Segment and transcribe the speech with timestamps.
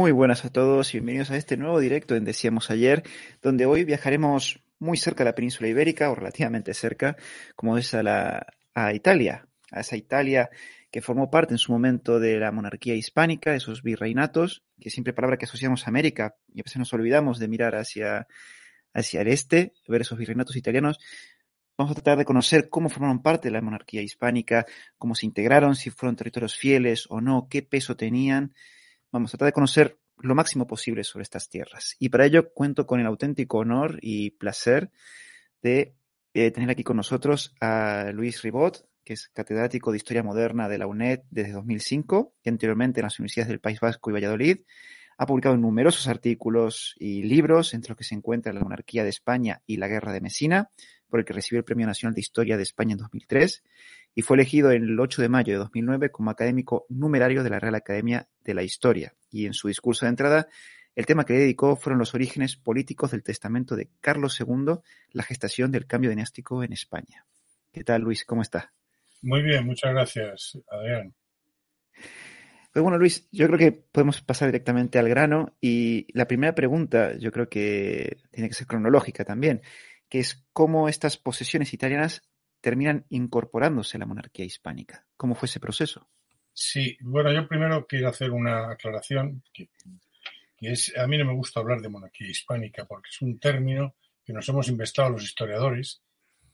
[0.00, 3.02] Muy buenas a todos y bienvenidos a este nuevo directo en Decíamos Ayer,
[3.42, 7.18] donde hoy viajaremos muy cerca de la península ibérica, o relativamente cerca,
[7.54, 10.48] como es a, la, a Italia, a esa Italia
[10.90, 15.36] que formó parte en su momento de la monarquía hispánica, esos virreinatos, que siempre palabra
[15.36, 18.26] que asociamos a América, y a veces nos olvidamos de mirar hacia,
[18.94, 20.98] hacia el este, ver esos virreinatos italianos,
[21.76, 25.76] Vamos a tratar de conocer cómo formaron parte de la monarquía hispánica, cómo se integraron,
[25.76, 28.52] si fueron territorios fieles o no, qué peso tenían.
[29.12, 31.96] Vamos a tratar de conocer lo máximo posible sobre estas tierras.
[31.98, 34.90] Y para ello cuento con el auténtico honor y placer
[35.62, 35.94] de
[36.32, 40.78] eh, tener aquí con nosotros a Luis Ribot, que es catedrático de Historia Moderna de
[40.78, 44.58] la UNED desde 2005 y anteriormente en las universidades del País Vasco y Valladolid.
[45.18, 49.60] Ha publicado numerosos artículos y libros, entre los que se encuentra La monarquía de España
[49.66, 50.70] y la guerra de Mesina,
[51.08, 53.64] por el que recibió el Premio Nacional de Historia de España en 2003
[54.14, 57.74] y fue elegido el 8 de mayo de 2009 como académico numerario de la Real
[57.74, 59.14] Academia de la Historia.
[59.30, 60.48] Y en su discurso de entrada,
[60.96, 64.80] el tema que le dedicó fueron los orígenes políticos del testamento de Carlos II,
[65.12, 67.26] la gestación del cambio dinástico en España.
[67.72, 68.24] ¿Qué tal, Luis?
[68.24, 68.72] ¿Cómo está?
[69.22, 71.14] Muy bien, muchas gracias, Adrián.
[72.72, 77.16] Pues bueno, Luis, yo creo que podemos pasar directamente al grano y la primera pregunta
[77.18, 79.60] yo creo que tiene que ser cronológica también
[80.10, 82.22] que es cómo estas posesiones italianas
[82.60, 85.06] terminan incorporándose a la monarquía hispánica.
[85.16, 86.08] ¿Cómo fue ese proceso?
[86.52, 89.70] Sí, bueno, yo primero quiero hacer una aclaración, que,
[90.60, 93.94] es, a mí no me gusta hablar de monarquía hispánica porque es un término
[94.24, 96.02] que nos hemos inventado los historiadores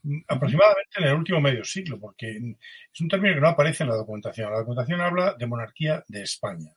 [0.03, 3.89] mm, aproximadamente en el último medio siglo, porque es un término que no aparece en
[3.89, 4.51] la documentación.
[4.51, 6.73] La documentación habla de monarquía de España.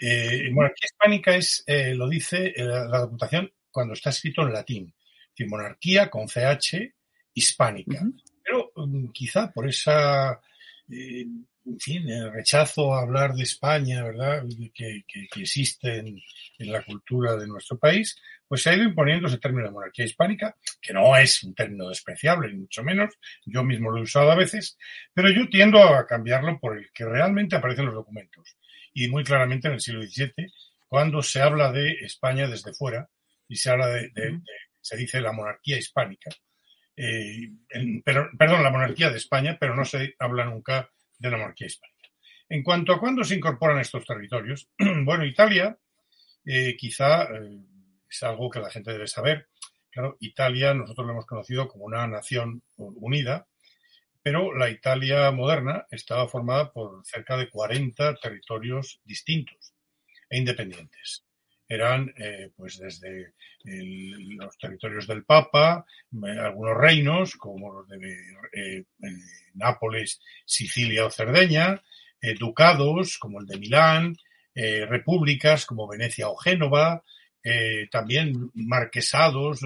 [0.00, 4.94] Eh, monarquía hispánica es, eh, lo dice eh, la documentación cuando está escrito en latín
[5.46, 6.94] monarquía con CH
[7.34, 8.02] hispánica.
[8.48, 10.40] Pero mm, quizá por esa,
[10.90, 11.26] eh,
[11.66, 14.42] en fin, el rechazo a hablar de España, ¿verdad?,
[14.74, 15.04] que,
[15.36, 16.18] existe en,
[16.60, 18.16] la cultura de nuestro país,
[18.46, 21.90] pues se ha ido imponiendo ese término de monarquía hispánica, que no es un término
[21.90, 23.14] despreciable, ni mucho menos,
[23.44, 24.78] yo mismo lo he usado a veces,
[25.12, 28.56] pero yo tiendo a cambiarlo por el que realmente aparece en los documentos.
[28.94, 30.50] Y muy claramente en el siglo XVII,
[30.88, 33.10] cuando se habla de España desde fuera
[33.46, 34.10] y se habla de
[34.80, 36.30] se dice la monarquía hispánica.
[37.00, 37.52] Eh,
[38.04, 42.10] pero, perdón, la monarquía de España, pero no se habla nunca de la monarquía hispánica.
[42.48, 44.68] En cuanto a cuándo se incorporan estos territorios,
[45.04, 45.78] bueno, Italia
[46.44, 47.60] eh, quizá eh,
[48.10, 49.48] es algo que la gente debe saber.
[49.90, 53.46] Claro, Italia nosotros lo hemos conocido como una nación unida,
[54.20, 59.72] pero la Italia moderna estaba formada por cerca de 40 territorios distintos
[60.28, 61.27] e independientes
[61.68, 68.16] eran eh, pues desde los territorios del Papa, eh, algunos reinos como los de
[68.52, 68.84] eh,
[69.54, 71.82] Nápoles, Sicilia o Cerdeña,
[72.40, 74.16] ducados como el de Milán,
[74.54, 77.04] repúblicas como Venecia o Génova,
[77.92, 79.60] también marquesados,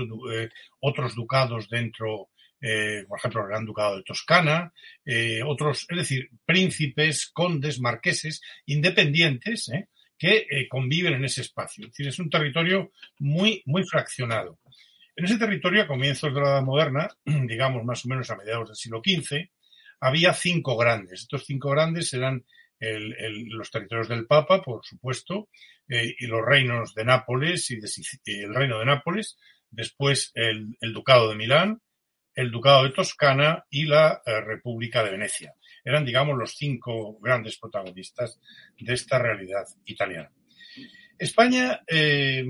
[0.80, 2.28] otros ducados dentro
[3.08, 4.72] por ejemplo, el Gran Ducado de Toscana,
[5.46, 9.70] otros, es decir, príncipes, condes, marqueses, independientes.
[10.22, 11.84] Que eh, conviven en ese espacio.
[11.84, 14.60] Es decir, es un territorio muy, muy fraccionado.
[15.16, 18.68] En ese territorio, a comienzos de la Edad Moderna, digamos más o menos a mediados
[18.68, 19.50] del siglo XV,
[19.98, 21.22] había cinco grandes.
[21.22, 22.44] Estos cinco grandes eran
[22.78, 25.48] los territorios del Papa, por supuesto,
[25.88, 27.80] eh, y los reinos de Nápoles y
[28.42, 29.38] el reino de Nápoles,
[29.70, 31.80] después el, Ducado de Milán,
[32.34, 37.58] el Ducado de Toscana y la eh, República de Venecia eran, digamos, los cinco grandes
[37.58, 38.40] protagonistas
[38.78, 40.30] de esta realidad italiana.
[41.18, 42.44] España eh,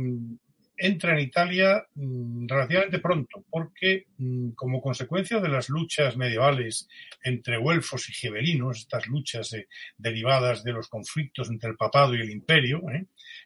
[0.77, 6.89] entra en Italia mm, relativamente pronto, porque mm, como consecuencia de las luchas medievales
[7.23, 12.21] entre güelfos y gibelinos, estas luchas eh, derivadas de los conflictos entre el papado y
[12.21, 12.83] el imperio,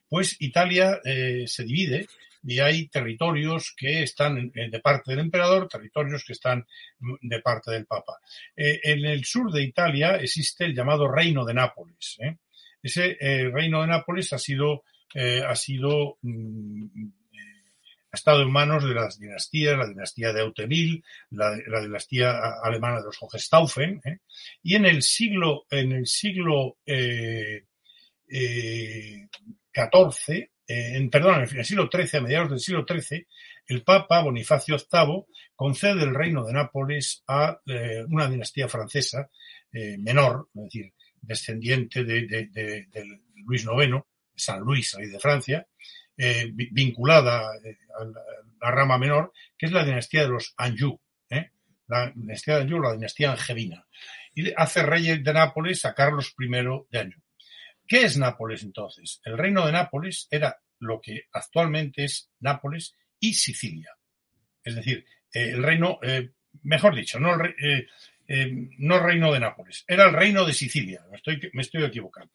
[0.09, 2.07] pues Italia se divide
[2.47, 6.65] y hay territorios que están eh, de parte del emperador, territorios que están
[6.99, 8.19] mm, de parte del papa.
[8.55, 12.17] Eh, en el sur de Italia existe el llamado Reino de Nápoles.
[12.19, 12.37] ¿eh?
[12.81, 13.17] Ese
[13.51, 14.83] Reino de Nápoles ha sido,
[15.15, 17.09] ha sido mm,
[18.11, 23.07] ha estado en manos de las dinastías, la dinastía de Autemil, la, dinastía alemana de
[23.07, 23.99] los Hohenstaufen,
[24.63, 26.77] y en el siglo, en el siglo
[29.77, 33.25] XIV eh, en, perdón, en el siglo XIII, a mediados del siglo XIII,
[33.67, 35.25] el Papa Bonifacio VIII
[35.55, 39.29] concede el reino de Nápoles a eh, una dinastía francesa
[39.71, 42.87] eh, menor, es decir, descendiente de,
[43.45, 44.03] Luis IX,
[44.35, 45.67] San Luis, rey de Francia,
[46.71, 48.03] vinculada a
[48.61, 50.99] la, rama menor, que es la dinastía de los Anjou,
[51.87, 53.85] la dinastía de Anjou, la dinastía angevina,
[54.35, 57.26] y hace rey de Nápoles a Carlos I de Anjou.
[57.87, 59.21] ¿Qué es Nápoles entonces?
[59.23, 63.91] El reino de Nápoles era lo que actualmente es Nápoles y Sicilia.
[64.63, 66.31] Es decir, eh, el reino, eh,
[66.63, 67.55] mejor dicho, no el,
[68.27, 71.05] eh, no reino de Nápoles, era el reino de Sicilia.
[71.09, 72.33] Me estoy, me estoy equivocando.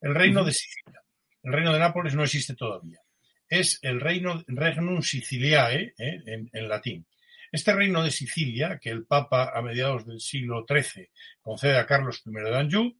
[0.00, 1.00] El reino de Sicilia.
[1.42, 3.00] El reino de Nápoles no existe todavía.
[3.48, 7.06] Es el reino Regnum Siciliae en, en latín.
[7.50, 11.08] Este reino de Sicilia, que el Papa a mediados del siglo XIII
[11.40, 12.94] concede a Carlos I de Anjou,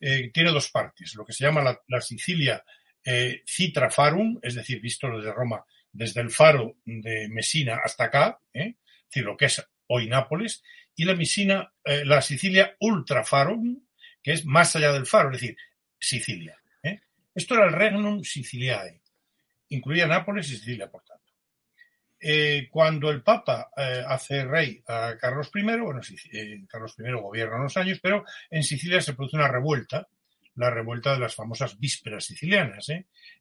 [0.00, 1.14] eh, tiene dos partes.
[1.14, 2.64] Lo que se llama la, Sicilia
[3.04, 8.38] eh, Citra Farum, es decir, visto desde Roma, desde el faro de Messina hasta acá,
[8.52, 10.62] eh, es decir, lo que es hoy Nápoles,
[10.96, 13.80] y la, Messina, eh, la Sicilia Ultra Farum,
[14.22, 15.56] que es más allá del faro, es decir,
[15.98, 16.58] Sicilia.
[17.34, 19.00] Esto era el Regnum Siciliae.
[19.70, 21.23] Incluía Nápoles y Sicilia, por tanto.
[22.26, 26.00] Eh, cuando el Papa eh, hace rey a Carlos I, bueno,
[26.32, 30.08] eh, Carlos I gobierna unos años, pero en Sicilia se produce una revuelta,
[30.54, 32.86] la revuelta de las famosas vísperas sicilianas,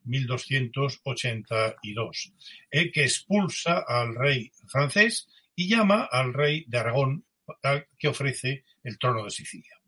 [0.03, 2.33] 1282,
[2.69, 7.23] que expulsa al rey francés y llama al rey de Aragón
[7.97, 9.79] que ofrece el trono de Sicilia.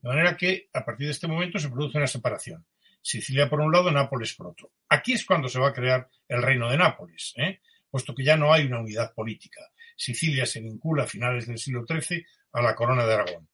[0.00, 2.64] De manera que a partir de este momento se produce una separación.
[3.02, 4.70] Sicilia por un lado, Nápoles por otro.
[4.88, 7.34] Aquí es cuando se va a crear el reino de Nápoles.
[7.36, 7.58] ¿eh?
[7.96, 9.62] Puesto que ya no hay una unidad política.
[9.96, 13.48] Sicilia se vincula a finales del siglo XIII a la corona de Aragón.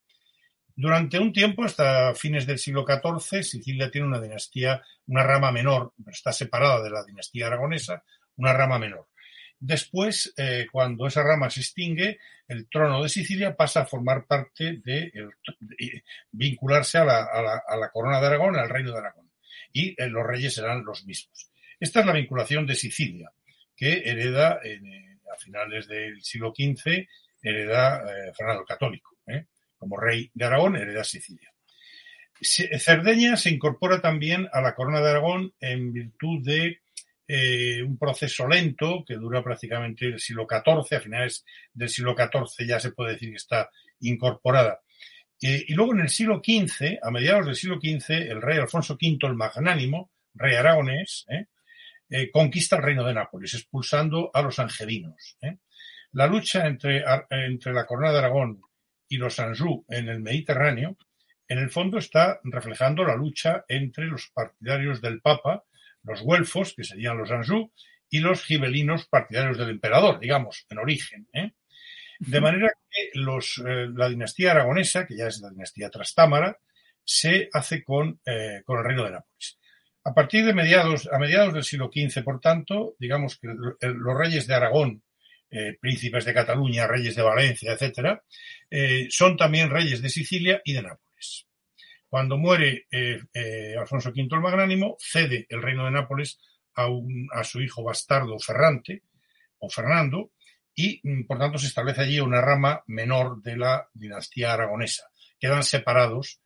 [0.74, 5.92] Durante un tiempo, hasta fines del siglo XIV, Sicilia tiene una dinastía, una rama menor,
[6.10, 8.02] está separada de la dinastía aragonesa,
[8.34, 9.10] una rama menor.
[9.60, 12.18] Después, eh, cuando esa rama se extingue,
[12.48, 15.12] el trono de Sicilia pasa a formar parte de,
[16.32, 19.30] vincularse a la, corona de Aragón, al reino de Aragón.
[19.72, 21.48] Y eh, los reyes serán los mismos.
[21.78, 23.30] Esta es la vinculación de Sicilia
[23.82, 24.78] que hereda eh,
[25.34, 27.04] a finales del siglo XV,
[27.42, 29.16] hereda eh, Fernando el Católico.
[29.26, 29.46] ¿eh?
[29.76, 31.52] Como rey de Aragón, hereda Sicilia.
[32.40, 36.78] Cerdeña se incorpora también a la corona de Aragón en virtud de
[37.84, 42.78] un proceso lento que dura prácticamente el siglo XIV, a finales del siglo XIV ya
[42.78, 43.70] se puede decir que está
[44.00, 44.80] incorporada.
[45.40, 49.18] y luego en el siglo XV, a mediados del siglo XV, el rey Alfonso V
[49.22, 51.26] el Magnánimo, rey aragonés,
[52.30, 55.36] conquista el reino de Nápoles, expulsando a los angelinos.
[55.40, 55.56] ¿eh?
[56.12, 58.60] La lucha entre, entre la corona de Aragón
[59.08, 60.96] y los Anjou en el Mediterráneo,
[61.48, 65.64] en el fondo está reflejando la lucha entre los partidarios del Papa,
[66.02, 67.72] los güelfos, que serían los Anjou,
[68.10, 71.28] y los gibelinos partidarios del emperador, digamos, en origen.
[71.32, 71.52] ¿eh?
[72.18, 76.58] De manera que los, la dinastía aragonesa, que ya es la dinastía Trastámara,
[77.04, 78.20] se hace con,
[78.64, 79.58] con el reino de Nápoles.
[80.04, 84.48] A partir de mediados, a mediados del siglo XV, por tanto, digamos que los reyes
[84.48, 85.02] de Aragón,
[85.48, 88.24] eh, príncipes de Cataluña, reyes de Valencia, etcétera,
[88.68, 91.46] eh, son también reyes de Sicilia y de Nápoles.
[92.08, 96.40] Cuando muere eh, Alfonso V el Magnánimo, cede el reino de Nápoles
[96.74, 96.88] a,
[97.32, 99.02] a su hijo bastardo Ferrante
[99.58, 100.32] o Fernando,
[100.74, 105.04] y mm, por tanto se establece allí una rama menor de la dinastía aragonesa.
[105.38, 106.40] Quedan separados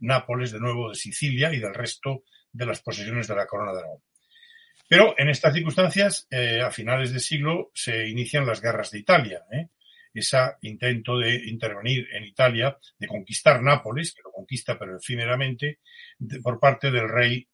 [0.00, 2.22] Nápoles de nuevo de Sicilia y del resto
[2.56, 4.02] de las posesiones de la corona de Aragón.
[4.88, 9.44] Pero en estas circunstancias, eh, a finales del siglo, se inician las guerras de Italia.
[9.52, 9.68] ¿eh?
[10.14, 15.80] Ese intento de intervenir en Italia, de conquistar Nápoles, que lo conquista pero efímeramente,
[16.42, 17.46] por parte del rey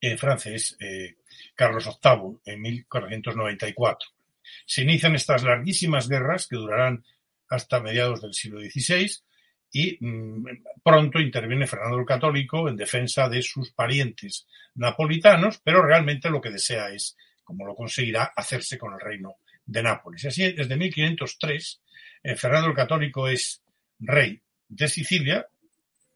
[0.00, 0.76] eh, francés
[1.54, 4.08] Carlos VIII en 1494.
[4.66, 7.02] Se inician estas larguísimas guerras que durarán
[7.48, 9.10] hasta mediados del siglo XVI,
[9.76, 10.46] y mm,
[10.84, 16.52] pronto interviene Fernando el Católico en defensa de sus parientes napolitanos, pero realmente lo que
[16.52, 20.24] desea es, como lo conseguirá, hacerse con el reino de Nápoles.
[20.26, 21.82] Así, desde 1503,
[22.22, 23.64] eh, Fernando el Católico es
[23.98, 25.44] rey de Sicilia,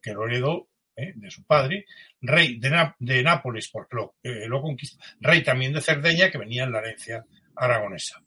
[0.00, 1.86] que lo heredó eh, de su padre,
[2.20, 6.70] rey de, Nápoles porque lo, eh, lo, conquistó, rey también de Cerdeña, que venía en
[6.70, 8.22] la herencia aragonesa.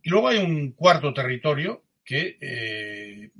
[0.00, 3.32] Y luego hay un cuarto territorio que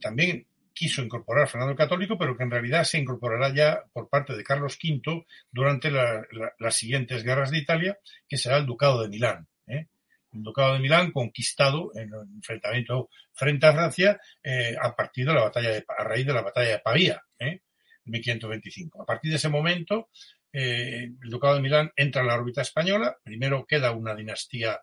[0.00, 0.46] también
[0.80, 4.42] quiso incorporar Fernando el Católico, pero que en realidad se incorporará ya por parte de
[4.42, 9.46] Carlos V durante las siguientes guerras de Italia, que será el Ducado de Milán.
[9.66, 9.88] ¿eh?
[10.32, 15.34] El Ducado de Milán conquistado en el enfrentamiento frente a Francia eh, a partir de
[15.34, 17.60] la batalla de, a raíz de la batalla de Pavía, ¿eh?
[18.04, 19.02] en 1525.
[19.02, 20.08] A partir de ese momento,
[20.52, 23.16] el Ducado de Milán entra en la órbita española.
[23.22, 24.80] Primero queda una dinastía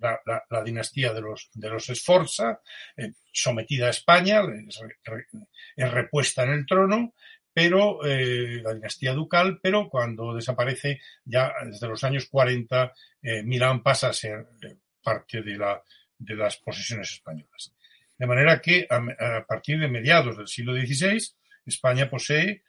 [0.00, 2.60] la, dinastía de los, de los Esforza,
[2.96, 4.42] eh, sometida a España,
[5.76, 7.14] es, repuesta en el trono,
[7.52, 12.92] pero eh, la dinastía ducal, pero cuando desaparece ya desde los años 40,
[13.22, 14.46] eh, Milán pasa a ser
[15.02, 15.82] parte de, la,
[16.18, 17.74] de las posesiones españolas.
[18.16, 21.18] De manera que a, partir de mediados del siglo XVI,
[21.64, 22.62] España posee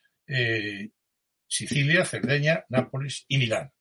[1.46, 3.74] Sicilia, Cerdeña, Nápoles y Milán.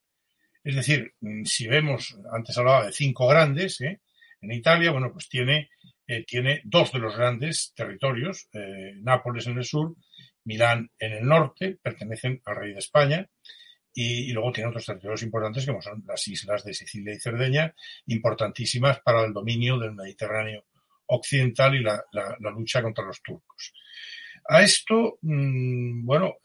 [0.71, 4.01] Es decir, mm, si vemos, antes hablaba de cinco grandes, ¿eh?
[4.41, 5.69] en Italia, bueno, pues tiene,
[6.07, 9.97] eh, tiene dos de los grandes territorios, eh, Nápoles en el sur,
[10.45, 13.29] Milán en el norte, pertenecen al rey de España,
[13.93, 17.75] y, luego tiene otros territorios importantes como son las islas de Sicilia y Cerdeña,
[18.07, 20.67] importantísimas para el dominio del Mediterráneo
[21.07, 22.01] occidental y la,
[22.55, 23.75] lucha contra los turcos.
[24.49, 26.37] A esto, mm, bueno,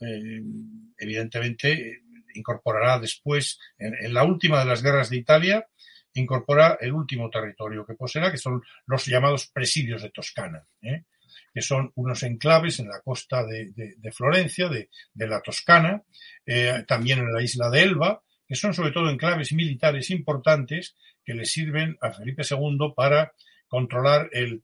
[0.98, 2.05] evidentemente
[2.36, 5.66] incorporará después, en, la última de las guerras de Italia,
[6.14, 11.04] incorpora el último territorio que poseerá, que son los llamados presidios de Toscana, ¿eh?
[11.52, 14.88] que son unos enclaves en la costa de, Florencia, de,
[15.26, 16.02] la Toscana,
[16.44, 21.34] eh, también en la isla de Elba, que son sobre todo enclaves militares importantes que
[21.34, 23.32] le sirven a Felipe II para
[23.68, 24.62] controlar el,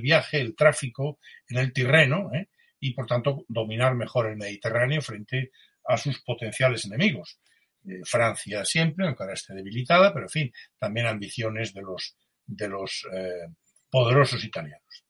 [0.00, 2.48] viaje, el tráfico en el Tirreno ¿eh?
[2.80, 5.52] y, por tanto, dominar mejor el Mediterráneo frente
[5.84, 7.38] a sus potenciales enemigos.
[7.86, 12.68] Eh, Francia siempre, aunque ahora esté debilitada, pero en fin, también ambiciones de los, de
[12.68, 13.48] los eh,
[13.90, 15.04] poderosos italianos.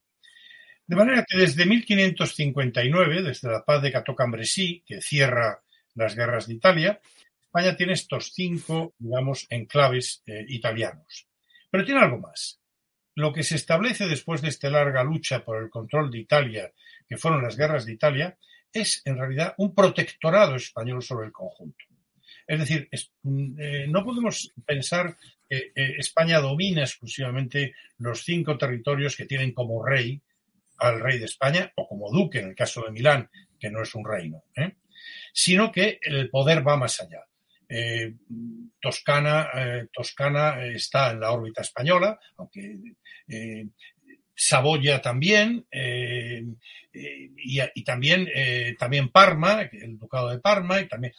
[0.87, 5.63] De manera que desde 1559, desde la paz de Cateau-Cambrésis, que cierra
[5.95, 7.01] las guerras de Italia,
[7.41, 11.29] España tiene estos cinco, digamos, enclaves eh, italianos.
[11.71, 12.61] Pero tiene algo más.
[13.15, 16.73] Lo que se establece después de esta larga lucha por el control de Italia,
[17.07, 18.39] que fueron las guerras de Italia,
[18.73, 21.85] es en realidad un protectorado español sobre el conjunto.
[22.47, 22.89] Es decir,
[23.23, 25.17] mm, eh, no podemos pensar
[25.49, 30.21] que eh, España domina exclusivamente los cinco territorios que tienen como rey
[30.79, 33.95] al rey de España o como duque en el caso de Milán, que no es
[33.95, 34.77] un reino, ¿eh?
[35.33, 37.25] sino que el poder va más allá.
[38.81, 39.49] Toscana,
[39.91, 42.79] Toscana está en la órbita española, aunque
[44.35, 46.45] Saboya también, eh,
[46.93, 51.13] eh, y, también, eh, también Parma, el ducado de Parma, y también.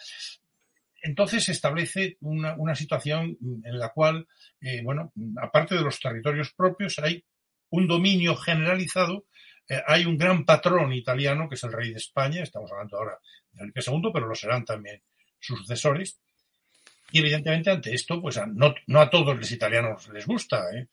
[1.02, 4.26] Entonces se establece una, una situación en la cual,
[4.84, 7.26] bueno, aparte de los territorios propios, hay
[7.72, 9.26] un dominio generalizado,
[9.86, 13.20] hay un gran patrón italiano que es el rey de España, estamos hablando ahora
[13.52, 15.02] de Felipe II, pero lo serán también
[15.40, 16.22] sus sucesores,
[17.14, 20.64] y evidentemente ante esto, pues no, no a todos los italianos les gusta.
[20.76, 20.88] ¿eh?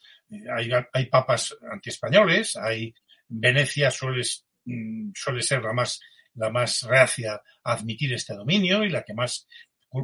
[0.55, 2.95] Hay, hay, papas antiespañoles, hay
[3.27, 4.23] Venecia suele,
[4.67, 5.99] mm, suele ser la más,
[6.35, 9.49] la más reacia a admitir este dominio y la que más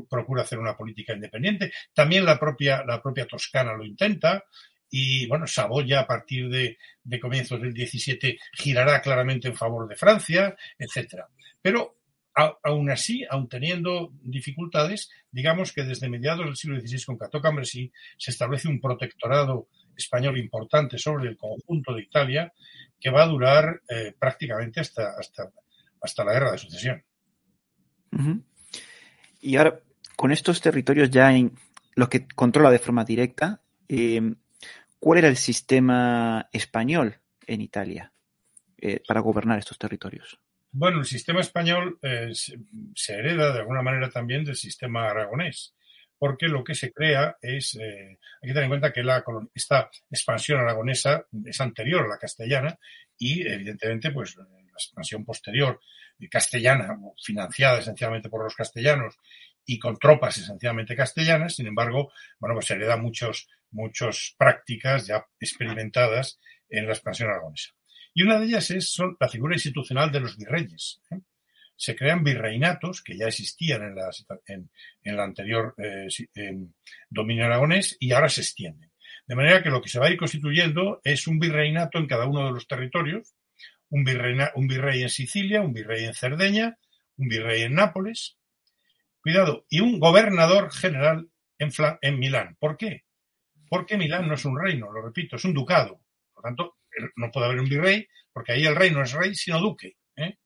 [0.09, 1.71] procura hacer una política independiente.
[1.93, 4.43] También la propia, la propia Toscana lo intenta.
[4.89, 9.97] Y bueno, Saboya a partir de, de comienzos del 17 girará claramente en favor de
[9.97, 11.29] Francia, etcétera.
[11.61, 11.99] Pero
[12.37, 17.91] aún así, aún teniendo dificultades, digamos que desde mediados del siglo XVI con Cato Cambresí
[18.19, 22.53] se establece un protectorado español importante sobre el conjunto de Italia
[23.01, 25.51] que va a durar eh, prácticamente hasta, hasta,
[26.03, 27.05] hasta la guerra de sucesión.
[29.41, 29.81] Y ahora,
[30.15, 31.53] con estos territorios ya en
[31.95, 34.35] los que controla de forma directa, eh,
[34.99, 37.17] ¿cuál era el sistema español
[37.47, 38.13] en Italia
[38.77, 40.39] eh, para gobernar estos territorios?
[40.79, 45.75] Bueno, el sistema español eh, se, hereda de alguna manera también del sistema aragonés,
[46.19, 49.89] porque lo que se crea es, eh, hay que tener en cuenta que la, esta
[50.11, 52.79] expansión aragonesa es anterior a la castellana
[53.17, 55.81] y evidentemente pues la expansión posterior
[56.19, 59.17] eh, castellana, financiada esencialmente por los castellanos
[59.65, 65.25] y con tropas esencialmente castellanas, sin embargo, bueno, pues se hereda muchos, muchas prácticas ya
[65.41, 67.76] experimentadas en la expansión aragonesa.
[68.17, 71.03] Y una de ellas es son la figura institucional de los virreyes.
[71.11, 71.21] ¿eh?
[71.77, 74.11] Se crean virreinatos que ya existían en, la,
[74.47, 76.09] en, anterior eh,
[77.11, 78.91] dominio aragonés y ahora se extienden.
[79.27, 82.25] De manera que lo que se va a ir constituyendo es un virreinato en cada
[82.25, 83.35] uno de los territorios,
[83.91, 84.03] un,
[84.55, 86.79] un virrey en Sicilia, un virrey en Cerdeña,
[87.19, 88.39] un virrey en Nápoles,
[89.21, 91.71] cuidado, y un gobernador general en,
[92.01, 92.57] en Milán.
[92.59, 93.05] ¿Por qué?
[93.69, 96.01] Porque Milán no es un reino, lo repito, es un ducado.
[96.33, 96.77] Por tanto,
[97.17, 99.97] no puede haber un virrey, porque ahí el rey no es rey, sino duque.
[100.17, 100.37] ¿eh?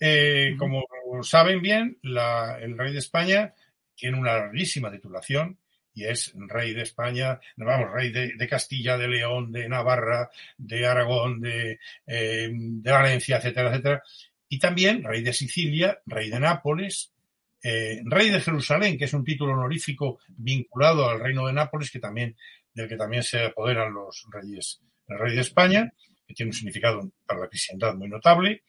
[0.00, 0.84] Eh, como
[1.22, 3.52] saben bien, el rey de España
[3.94, 5.58] tiene una larguísima titulación
[5.92, 11.40] y es rey de España, vamos, rey de, Castilla, de León, de Navarra, de Aragón,
[11.40, 14.02] de, eh, de, Valencia, etcétera, etcétera.
[14.48, 17.12] Y también rey de Sicilia, rey de Nápoles,
[17.60, 22.34] rey de Jerusalén, que es un título honorífico vinculado al reino de Nápoles, que también,
[22.72, 25.92] del que también se apoderan los reyes el rey de España,
[26.26, 28.62] que tiene un significado para la cristiandad muy notable,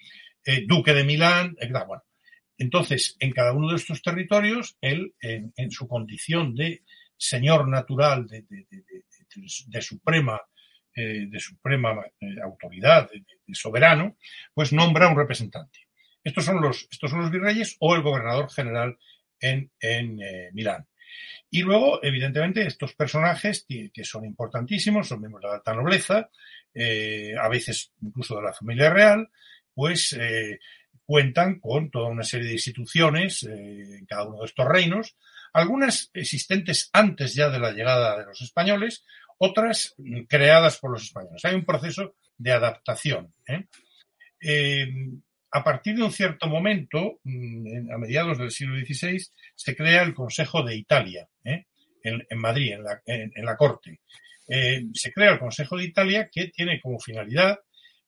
[0.46, 1.84] eh, duque de Milán, etc.
[1.88, 2.04] Bueno,
[2.58, 6.84] entonces, en cada uno de estos territorios, él, en, su condición de
[7.18, 8.44] señor natural de,
[9.82, 10.42] suprema
[10.96, 11.96] de suprema
[12.44, 14.18] autoridad, de, soberano,
[14.54, 15.88] pues nombra un representante.
[16.24, 18.98] Estos son los, estos son los virreyes o el gobernador general
[19.40, 20.20] en, en
[20.54, 20.89] Milán.
[21.50, 26.30] Y luego, evidentemente, estos personajes que son importantísimos, son miembros de la alta nobleza,
[26.74, 29.30] eh, a veces incluso de la familia real,
[29.74, 30.60] pues eh,
[31.06, 35.16] cuentan con toda una serie de instituciones eh, en cada uno de estos reinos,
[35.54, 39.04] algunas existentes antes ya de la llegada de los españoles,
[39.40, 39.96] otras
[40.28, 41.44] creadas por los españoles.
[41.46, 43.34] Hay un proceso de adaptación.
[45.52, 49.20] A partir de un cierto momento, mm, a mediados del siglo XVI,
[49.56, 51.28] se crea el Consejo de Italia,
[52.02, 52.76] en, Madrid,
[53.06, 54.00] en la corte.
[54.52, 57.60] Eh, se crea el Consejo de Italia que tiene como finalidad,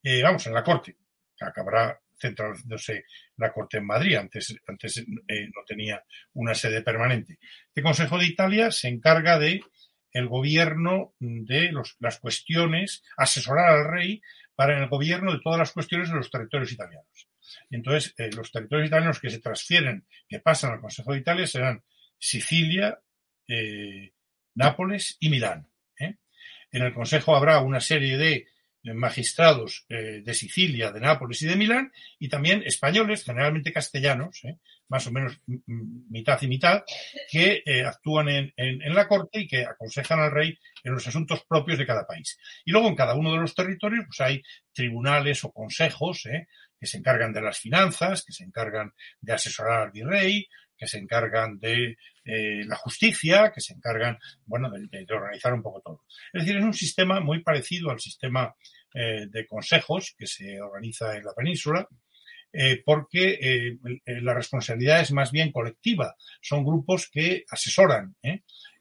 [0.01, 0.98] eh, vamos, en la Corte,
[1.38, 3.05] que acabará centrándose
[3.38, 7.38] la Corte en Madrid, antes, antes eh, no tenía una sede permanente.
[7.67, 9.62] Este Consejo de Italia se encarga de
[10.13, 14.21] el gobierno de las cuestiones, asesorar al rey
[14.55, 17.27] para el gobierno de todas las cuestiones de los territorios italianos.
[17.70, 21.84] Entonces, los territorios italianos que se transfieren, que pasan al Consejo de Italia, serán
[22.17, 23.00] Sicilia,
[24.55, 25.68] Nápoles y Milán.
[26.74, 28.48] En el Consejo habrá una serie de
[28.83, 34.57] magistrados eh, de Sicilia, de Nápoles y de Milán, y también españoles, generalmente castellanos, eh,
[34.87, 36.83] más o menos mitad y mitad,
[37.29, 38.51] que eh, actúan en,
[38.96, 42.37] la corte y que aconsejan al rey en los asuntos propios de cada país.
[42.66, 44.42] Y luego en cada uno de los territorios pues hay
[44.74, 46.27] tribunales o consejos
[46.81, 48.91] que se encargan de las finanzas, que se encargan
[49.22, 54.17] de asesorar al virrey, que se encargan de eh, la justicia, que se encargan,
[54.48, 56.05] bueno, de, organizar un poco todo.
[56.33, 58.55] Es decir, es un sistema muy parecido al sistema
[58.96, 61.87] eh, de consejos que se organiza en la península,
[62.51, 66.15] eh, porque la responsabilidad es más bien colectiva.
[66.41, 68.15] Son grupos que asesoran.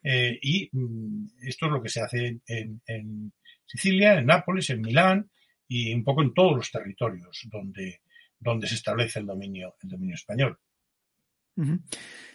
[0.03, 3.31] y mm, esto es lo que se hace en, en,
[3.63, 5.29] Sicilia, en Nápoles, en Milán
[5.73, 8.01] y un poco en todos los territorios donde,
[8.37, 10.59] donde se establece el dominio, el dominio español.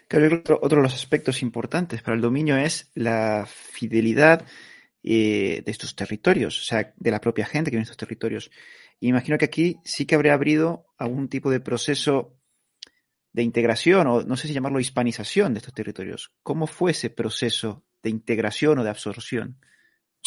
[0.08, 4.46] Creo que otro, de los aspectos importantes para el dominio es la fidelidad
[5.02, 8.50] eh, de estos territorios, o sea, de la propia gente que vive en estos territorios.
[9.00, 12.38] Imagino que aquí sí que habría abrido algún tipo de proceso
[13.34, 16.32] de integración, o no sé si llamarlo hispanización de estos territorios.
[16.42, 19.58] ¿Cómo fue ese proceso de integración o de absorción?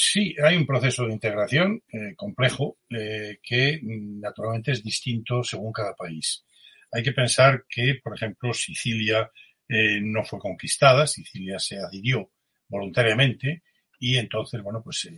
[0.02, 5.74] Sí, hay un proceso de integración eh, complejo eh, que mm, naturalmente es distinto según
[5.74, 6.46] cada país.
[6.94, 9.30] Hay que pensar que, por ejemplo, Sicilia
[9.68, 12.32] eh, no fue conquistada, Sicilia se adhirió
[12.70, 13.64] voluntariamente
[14.00, 15.10] y entonces, bueno, pues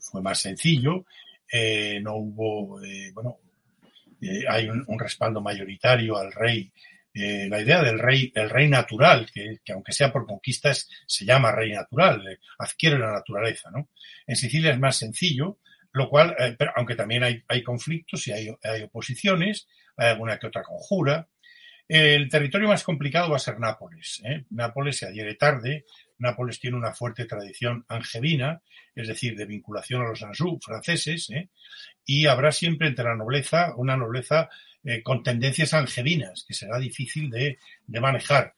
[0.00, 1.04] fue más sencillo,
[2.00, 2.80] no hubo,
[3.12, 3.38] bueno,
[4.48, 6.72] hay un, respaldo mayoritario al rey.
[7.16, 11.72] La idea del rey, el rey natural, que, aunque sea por conquistas, se llama rey
[11.72, 13.88] natural, adquiere la naturaleza, ¿no?
[14.26, 15.58] En Sicilia es más sencillo,
[15.92, 20.46] lo cual, pero, aunque también hay, hay conflictos y hay, hay oposiciones, hay alguna que
[20.46, 21.26] otra conjura.
[21.88, 24.20] El territorio más complicado va a ser Nápoles.
[24.24, 24.44] ¿eh?
[24.50, 25.84] Nápoles se adhiere tarde.
[26.18, 28.60] Nápoles tiene una fuerte tradición angevina,
[28.94, 31.50] es decir, de vinculación a los Anjou franceses, ¿eh?
[32.04, 34.48] y habrá siempre entre la nobleza una nobleza
[34.86, 37.58] eh, con tendencias angevinas, que será difícil de,
[38.00, 38.54] manejar.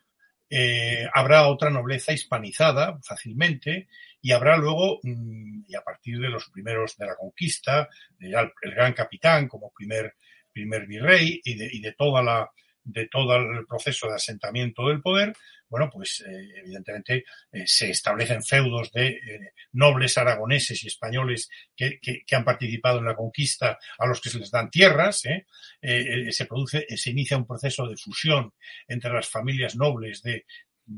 [1.13, 3.89] habrá otra nobleza hispanizada fácilmente
[4.23, 7.89] y habrá luego, mm, y a partir de los primeros de la conquista,
[8.21, 10.15] el, gran capitán como primer
[10.53, 12.51] primer virrey y de, y de toda la
[12.89, 15.35] de todo el proceso de asentamiento del poder,
[15.69, 21.99] bueno, pues eh, evidentemente eh, se establecen feudos de eh, nobles aragoneses y españoles que,
[22.01, 26.87] que, han participado en la conquista a los que se les dan tierras, se produce,
[26.97, 28.55] se inicia un proceso de fusión
[28.87, 30.47] entre las familias nobles de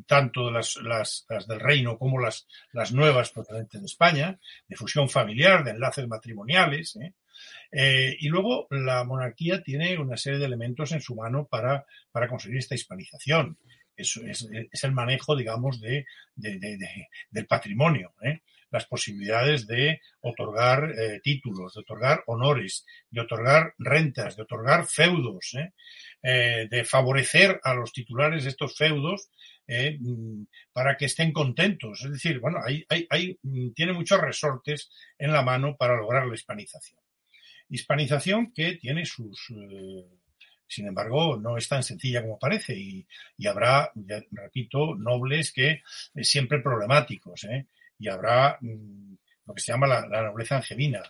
[0.07, 4.76] tanto de las, las, las, del reino como las, las nuevas procedentes de España, de
[4.76, 6.96] fusión familiar, de enlaces matrimoniales.
[7.72, 12.29] Eh, y luego la monarquía tiene una serie de elementos en su mano para, para
[12.29, 13.59] conseguir esta hispanización.
[13.96, 18.14] Es, es, el manejo, digamos, de, de, de, del patrimonio.
[18.22, 18.40] ¿eh?
[18.70, 25.57] las posibilidades de otorgar eh, títulos, de otorgar honores, de otorgar rentas, de otorgar feudos,
[26.22, 29.31] de favorecer a los titulares de estos feudos
[29.66, 32.05] mm, para que estén contentos.
[32.05, 36.26] Es decir, bueno, hay, hay, hay, mm, tiene muchos resortes en la mano para lograr
[36.26, 37.00] la hispanización.
[37.70, 39.52] Hispanización que tiene sus,
[40.70, 43.04] sin embargo, no es tan sencilla como parece y,
[43.46, 43.90] habrá,
[44.30, 45.83] repito, nobles que
[46.22, 47.66] siempre problemáticos, ¿eh?
[47.98, 49.14] y habrá mm,
[49.46, 51.02] lo que se llama la, nobleza angevina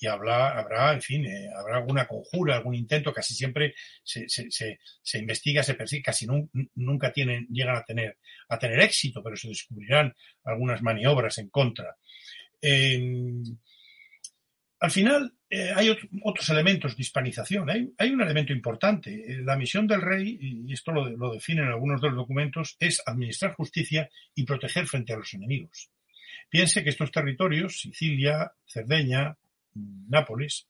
[0.00, 4.50] y habrá, habrá, en fin, eh, habrá alguna conjura, algún intento, casi siempre se, se,
[4.50, 6.26] se, se investiga, se persigue, casi
[6.74, 8.16] nunca tienen, llegan a tener,
[8.48, 11.96] a tener éxito, pero se descubrirán algunas maniobras en contra.
[14.80, 15.34] al final
[15.76, 17.68] hay otros elementos de hispanización.
[17.70, 19.38] Hay, un elemento importante.
[19.42, 23.52] La misión del rey, y esto lo, lo definen algunos de los documentos, es administrar
[23.52, 25.90] justicia y proteger frente a los enemigos.
[26.48, 29.36] Piense que estos territorios, Sicilia, Cerdeña,
[29.74, 30.68] Nápoles,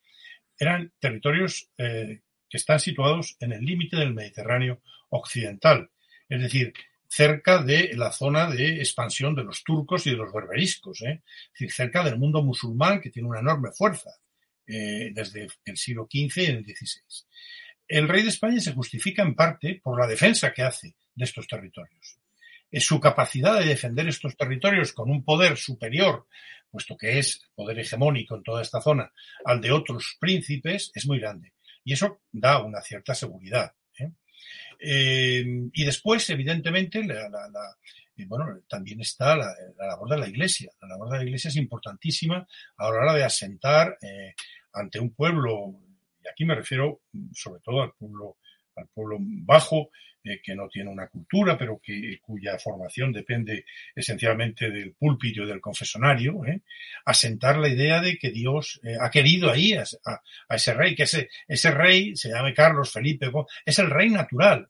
[0.58, 5.90] eran territorios eh, que están situados en el límite del Mediterráneo occidental,
[6.28, 6.72] es decir,
[7.08, 11.22] cerca de la zona de expansión de los turcos y de los berberiscos, ¿eh?
[11.46, 14.10] es decir, cerca del mundo musulmán que tiene una enorme fuerza
[14.66, 17.02] eh, desde el siglo XV y el XVI.
[17.88, 21.46] El rey de España se justifica en parte por la defensa que hace de estos
[21.46, 22.18] territorios
[22.80, 26.26] su capacidad de defender estos territorios con un poder superior,
[26.70, 29.12] puesto que es poder hegemónico en toda esta zona,
[29.44, 31.52] al de otros príncipes, es muy grande.
[31.84, 33.72] Y eso da una cierta seguridad.
[33.98, 34.10] ¿eh?
[34.80, 37.28] Eh, y después, evidentemente, la,
[38.26, 40.70] bueno, también está la, labor de la Iglesia.
[40.80, 43.98] La labor de la Iglesia es importantísima a la hora de asentar
[44.72, 45.74] ante un pueblo,
[46.24, 48.36] y aquí me refiero sobre todo al pueblo,
[48.76, 49.90] al pueblo bajo,
[50.24, 55.46] eh, que no tiene una cultura, pero que, cuya formación depende esencialmente del púlpito y
[55.48, 56.60] del confesonario, ¿eh?
[57.04, 59.82] asentar la idea de que Dios eh, ha querido ahí a,
[60.48, 63.32] ese rey, que ese, ese rey se llame Carlos, Felipe,
[63.66, 64.68] es el rey natural.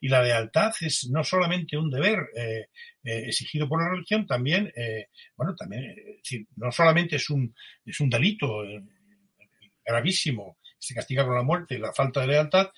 [0.00, 2.18] Y la lealtad es no solamente un deber
[3.02, 4.72] exigido por la religión, también,
[5.36, 5.94] bueno, también,
[6.56, 8.62] no solamente es un, es un delito
[9.84, 12.70] gravísimo, se castiga con la muerte, la falta de lealtad,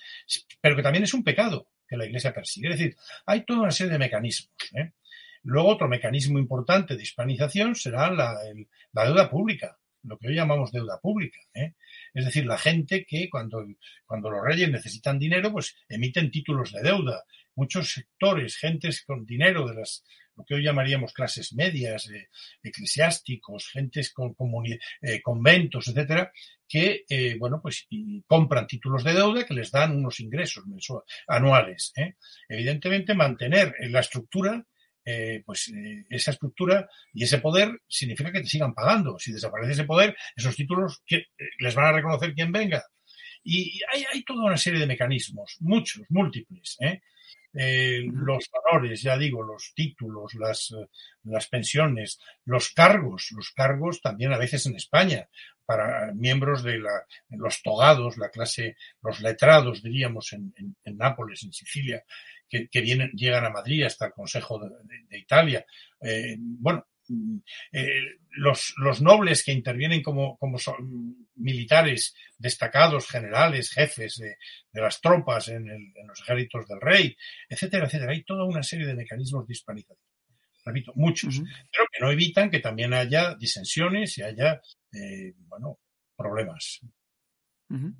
[0.59, 2.69] pero que también es un pecado la Iglesia persigue.
[2.69, 4.53] Es decir, hay toda una serie de mecanismos.
[4.73, 4.91] ¿eh?
[5.43, 8.37] Luego, otro mecanismo importante de hispanización será la,
[8.93, 11.39] deuda pública, lo que hoy llamamos deuda pública.
[11.53, 11.73] ¿eh?
[12.13, 13.65] Es decir, la gente que cuando,
[14.05, 17.23] cuando los reyes necesitan dinero, pues emiten títulos de deuda.
[17.55, 20.03] Muchos sectores, gentes con dinero de las
[20.35, 22.29] lo que hoy llamaríamos clases medias, eh,
[22.61, 24.35] eclesiásticos, gentes con
[25.01, 26.31] eh, conventos, etcétera,
[26.67, 27.87] que, eh, bueno, pues
[28.25, 30.63] compran títulos de deuda que les dan unos ingresos
[31.27, 31.93] anuales.
[32.49, 34.65] Evidentemente, mantener la estructura
[35.45, 35.71] pues
[36.09, 39.19] esa estructura y ese poder significa que te sigan pagando.
[39.19, 41.03] Si desaparece ese poder, esos títulos
[41.59, 42.83] les van a reconocer quien venga.
[43.43, 47.01] Y hay, hay toda una serie de mecanismos, muchos, múltiples, ¿eh?
[47.55, 50.89] Eh, los valores, ya digo, los títulos, las, eh,
[51.25, 55.29] las pensiones, los cargos, los cargos también a veces en España,
[55.63, 61.53] para miembros de la, los togados, la clase, los letrados, diríamos, en, en, Nápoles, en
[61.53, 62.03] Sicilia,
[62.53, 64.69] que, que, vienen, llegan a Madrid hasta el Consejo de,
[65.09, 65.65] de, Italia.
[66.01, 66.85] Eh, bueno,
[67.71, 68.01] eh,
[68.35, 74.37] los, los, nobles que intervienen como, como son militares destacados, generales, jefes de,
[74.71, 77.17] de las tropas en, el, en, los ejércitos del rey,
[77.49, 78.11] etcétera, etcétera.
[78.11, 79.97] Hay toda una serie de mecanismos de hispanización.
[80.65, 81.67] Repito, muchos, uh -huh.
[81.71, 84.61] pero que no evitan que también haya disensiones y haya,
[84.93, 85.79] eh, bueno,
[86.15, 86.79] problemas.
[87.69, 87.95] Uh -huh.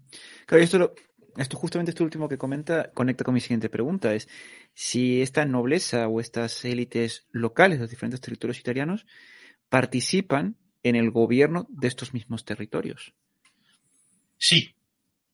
[0.45, 0.93] Claro, esto lo,
[1.37, 4.27] esto justamente esto último que comenta conecta con mi siguiente pregunta, es
[4.73, 9.05] si esta nobleza o estas élites locales de los diferentes territorios italianos
[9.69, 13.13] participan en el gobierno de estos mismos territorios.
[14.37, 14.75] Sí,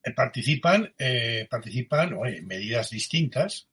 [0.04, 3.68] eh, participan, eh, participan en medidas distintas,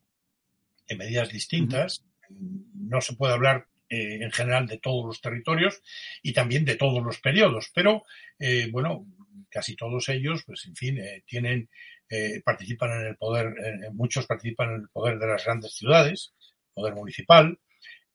[0.88, 2.04] en medidas distintas.
[2.28, 2.64] Uh -huh.
[2.90, 5.80] No se puede hablar eh, en general de todos los territorios
[6.22, 8.04] y también de todos los periodos, pero
[8.38, 9.06] eh, bueno,
[9.48, 11.68] casi todos ellos, pues en fin, tienen
[12.08, 16.32] eh, participan en el poder, eh, muchos participan en el poder de las grandes ciudades,
[16.74, 17.58] poder municipal,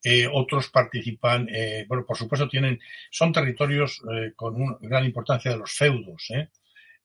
[0.03, 2.79] eh, otros participan, eh, bueno, por supuesto tienen,
[3.11, 6.27] son territorios eh, con una gran importancia de los feudos,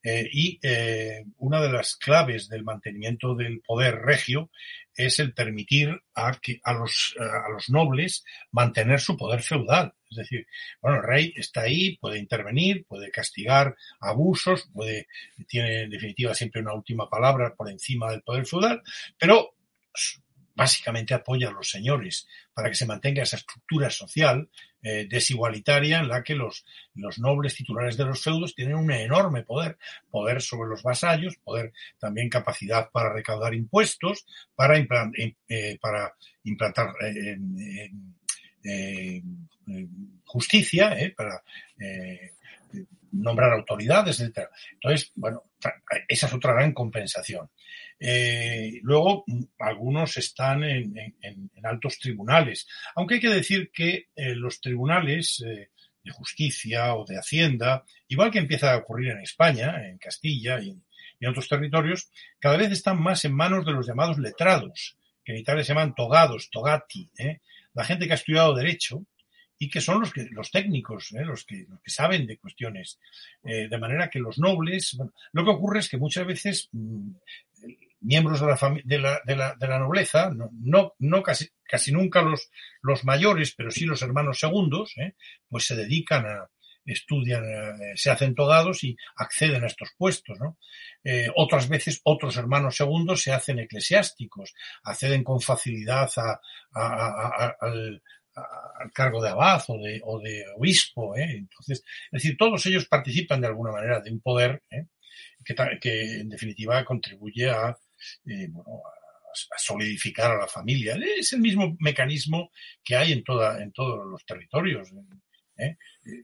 [0.07, 0.21] ¿eh?
[0.21, 4.51] Eh, y eh, una de las claves del mantenimiento del poder regio
[4.95, 9.92] es el permitir a, que, a, los, a los nobles mantener su poder feudal.
[10.11, 10.47] Es decir,
[10.81, 15.09] bueno, el rey está ahí, puede intervenir, puede castigar abusos, puede,
[15.49, 18.83] tiene en definitiva siempre una última palabra por encima del poder feudal,
[19.19, 19.55] pero
[20.57, 24.49] básicamente apoya a los señores para que se mantenga esa estructura social
[24.83, 26.64] eh, desigualitaria en la que los,
[26.95, 29.79] los, nobles titulares de los feudos tienen un enorme poder,
[30.11, 35.14] poder sobre los vasallos, poder también capacidad para recaudar impuestos, para, implant,
[35.49, 36.14] eh, para
[36.45, 36.95] implantar
[38.64, 39.23] eh,
[40.25, 41.42] justicia, eh, para
[41.79, 42.33] eh,
[43.12, 44.48] nombrar autoridades, etc.
[44.72, 45.44] Entonces, bueno,
[46.09, 47.50] esa es otra gran compensación.
[47.98, 49.24] Eh, luego,
[49.59, 50.94] algunos están en,
[51.62, 55.70] altos tribunales, aunque hay que decir que eh, los tribunales eh,
[56.05, 60.70] de justicia o de hacienda, igual que empieza a ocurrir en España, en Castilla y
[60.70, 60.85] en,
[61.18, 65.33] y en otros territorios, cada vez están más en manos de los llamados letrados, que
[65.33, 67.11] en Italia se llaman togados, togati,
[67.74, 69.05] la gente que ha estudiado derecho
[69.59, 71.25] y que son los, que, los técnicos, ¿eh?
[71.25, 72.99] los, que, los que saben de cuestiones.
[73.45, 74.99] Eh, de manera que los nobles,
[75.33, 77.11] lo que ocurre es que muchas veces mm,
[78.01, 81.92] miembros de la, de la, de la, de la nobleza, no, no, no casi, casi
[81.92, 82.51] nunca los,
[82.83, 85.14] los mayores, pero sí los hermanos segundos, ¿eh?
[85.49, 86.51] pues se dedican a,
[86.85, 87.42] estudian,
[87.97, 90.38] se hacen togados y acceden a estos puestos.
[90.38, 90.57] ¿no?
[91.35, 98.01] Otras veces otros hermanos segundos se hacen eclesiásticos, acceden con facilidad a, al,
[98.37, 101.16] al, cargo de abad o de, o de obispo.
[101.16, 101.38] ¿eh?
[101.38, 104.87] Entonces, es decir, todos ellos participan de alguna manera de un poder ¿eh?
[105.44, 107.77] que, que, en definitiva contribuye a,
[108.27, 108.83] eh, bueno,
[109.55, 110.99] a solidificar a la familia.
[111.18, 112.51] Es el mismo mecanismo
[112.85, 114.90] que hay en, toda, en todos los territorios.
[115.59, 115.77] ¿eh?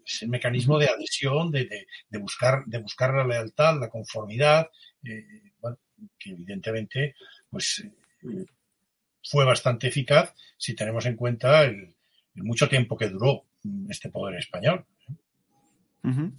[0.04, 1.86] Es el mecanismo de adhesión, de,
[2.20, 4.68] buscar, de buscar la lealtad, la conformidad,
[5.02, 7.14] que evidentemente
[7.50, 7.84] pues,
[9.22, 11.94] fue bastante eficaz si tenemos en cuenta el,
[12.34, 13.44] el, mucho tiempo que duró
[13.88, 14.84] este poder español.
[16.02, 16.32] Uh -huh.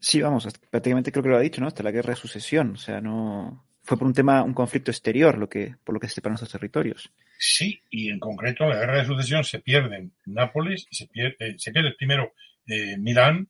[0.00, 1.68] Sí, vamos, prácticamente creo que lo ha dicho, ¿no?
[1.68, 5.38] Hasta la guerra de sucesión, o sea, no fue por un tema, un conflicto exterior,
[5.38, 7.12] lo que, por lo que se separan estos territorios.
[7.38, 11.56] Sí, y en concreto la guerra de sucesión se pierde en Nápoles y se pierde,
[11.58, 12.34] se pierde primero
[12.66, 13.48] eh, Milán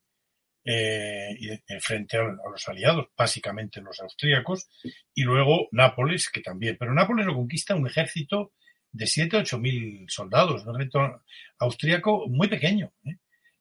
[0.65, 1.49] eh, y,
[1.81, 4.69] frente a, a, los aliados, básicamente los austríacos,
[5.15, 6.77] y luego Nápoles, que también.
[6.79, 8.53] Pero Nápoles lo conquista un ejército
[8.93, 11.23] de 7 8 mil soldados, un ejército
[11.59, 12.93] austríaco muy pequeño.
[13.05, 13.17] ¿eh?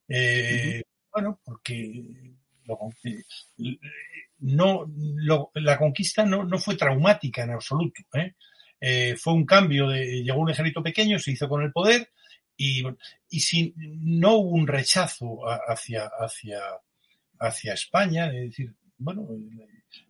[0.08, 0.84] Uh -huh.
[1.13, 2.78] Bueno, porque lo,
[4.39, 8.02] no, lo, la conquista no, no, fue traumática en absoluto.
[8.13, 8.36] ¿eh?
[8.80, 12.10] Eh, fue un cambio, de, llegó un ejército pequeño, se hizo con el poder
[12.58, 12.84] y,
[13.30, 16.62] y sin, no hubo un rechazo hacia, hacia,
[17.39, 19.28] hacia España, es decir, bueno,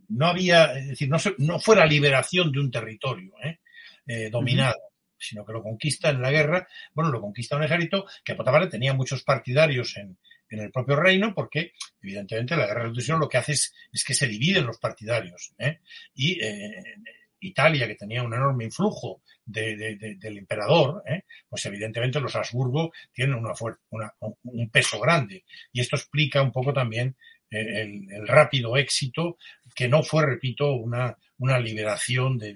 [0.10, 3.60] no había, es decir, no, no fue la liberación de un territorio ¿eh?
[4.06, 4.80] eh dominado.
[5.22, 8.94] Sino que lo conquista en la guerra, bueno, lo conquista un ejército que parte tenía
[8.94, 10.18] muchos partidarios en,
[10.50, 14.04] en el propio reino, porque evidentemente la guerra de sucesión lo que hace es, es
[14.04, 15.54] que se dividen los partidarios.
[15.58, 15.80] ¿eh?
[16.14, 16.84] Y eh,
[17.40, 21.24] Italia, que tenía un enorme influjo de, de, de, del emperador, ¿eh?
[21.48, 23.54] pues evidentemente los Habsburgo tienen una,
[23.90, 25.46] una, un peso grande.
[25.72, 27.16] Y esto explica un poco también
[27.50, 29.38] el, el, rápido éxito,
[29.76, 32.54] que no fue, repito, una, una liberación de,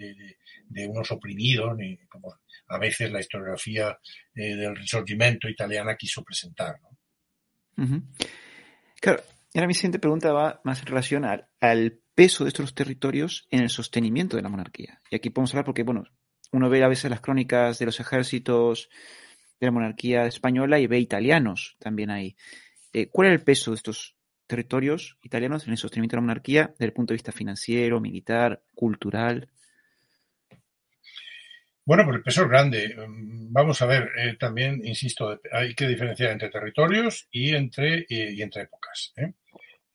[0.87, 2.33] unos oprimidos, ni como
[2.67, 3.97] a veces la historiografía
[4.33, 6.75] eh, del Risorgimento italiana quiso presentar.
[6.81, 7.83] ¿no?
[7.83, 8.01] Uh.
[8.99, 9.21] Claro,
[9.53, 13.59] ahora mi siguiente pregunta va más en relación al, al, peso de estos territorios en
[13.59, 15.01] el sostenimiento de la monarquía.
[15.11, 16.05] Y aquí podemos hablar porque, bueno,
[16.53, 18.89] uno ve a veces las crónicas de los ejércitos
[19.59, 22.37] de la monarquía española y ve italianos también ahí.
[22.93, 24.15] Eh, ¿Cuál era el peso de estos
[24.47, 28.63] territorios italianos en el sostenimiento de la monarquía desde el punto de vista financiero, militar,
[28.73, 29.49] cultural?
[31.85, 32.95] Bueno, pues el peso es grande.
[32.97, 38.41] Vamos a ver, eh, también, insisto, hay que diferenciar entre territorios y entre, y, y
[38.41, 39.13] entre épocas.
[39.17, 39.33] ¿eh?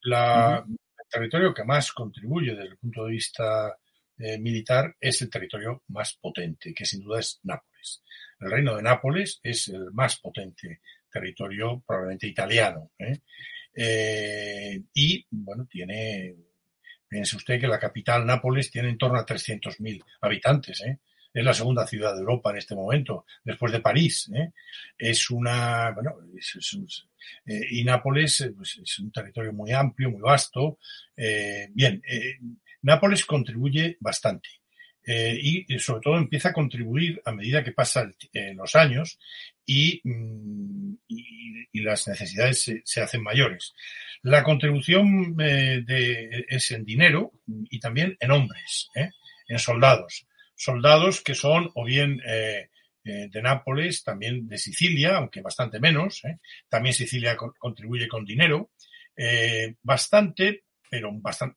[0.03, 0.77] La, uh -huh.
[1.11, 3.77] El territorio que más contribuye desde el punto de vista
[4.17, 8.05] eh, militar es el territorio más potente, que sin duda es Nápoles.
[8.39, 12.93] El reino de Nápoles es el más potente territorio, probablemente italiano.
[12.97, 13.19] ¿eh?
[13.75, 16.37] Eh, y, bueno, tiene,
[17.09, 20.81] piense usted que la capital, Nápoles, tiene en torno a 300.000 habitantes.
[20.83, 20.99] ¿eh?
[21.33, 24.31] Es la segunda ciudad de Europa en este momento, después de París.
[24.35, 24.53] ¿eh?
[24.99, 27.07] Es una, bueno, es, es,
[27.47, 30.79] eh, y Nápoles eh, pues, es un territorio muy amplio, muy vasto.
[31.17, 32.39] Eh, bien, eh,
[32.83, 34.49] Nápoles contribuye bastante.
[35.07, 38.15] y sobre todo empieza a contribuir a medida que pasan
[38.55, 39.19] los años
[39.67, 41.25] y, mm, y,
[41.73, 43.75] y, las necesidades se, hacen mayores.
[44.23, 47.33] La contribución de, es en dinero
[47.71, 48.89] y también en hombres,
[49.49, 50.27] en soldados
[50.61, 52.69] soldados que son o bien eh,
[53.05, 56.23] eh, de Nápoles, también de Sicilia, aunque bastante menos.
[56.25, 56.39] ¿eh?
[56.69, 58.71] También Sicilia co contribuye con dinero,
[59.83, 61.11] bastante, pero,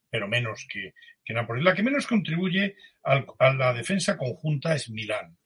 [0.09, 1.63] pero menos que, que, Nápoles.
[1.63, 5.37] La que menos contribuye al, a la defensa conjunta es Milán.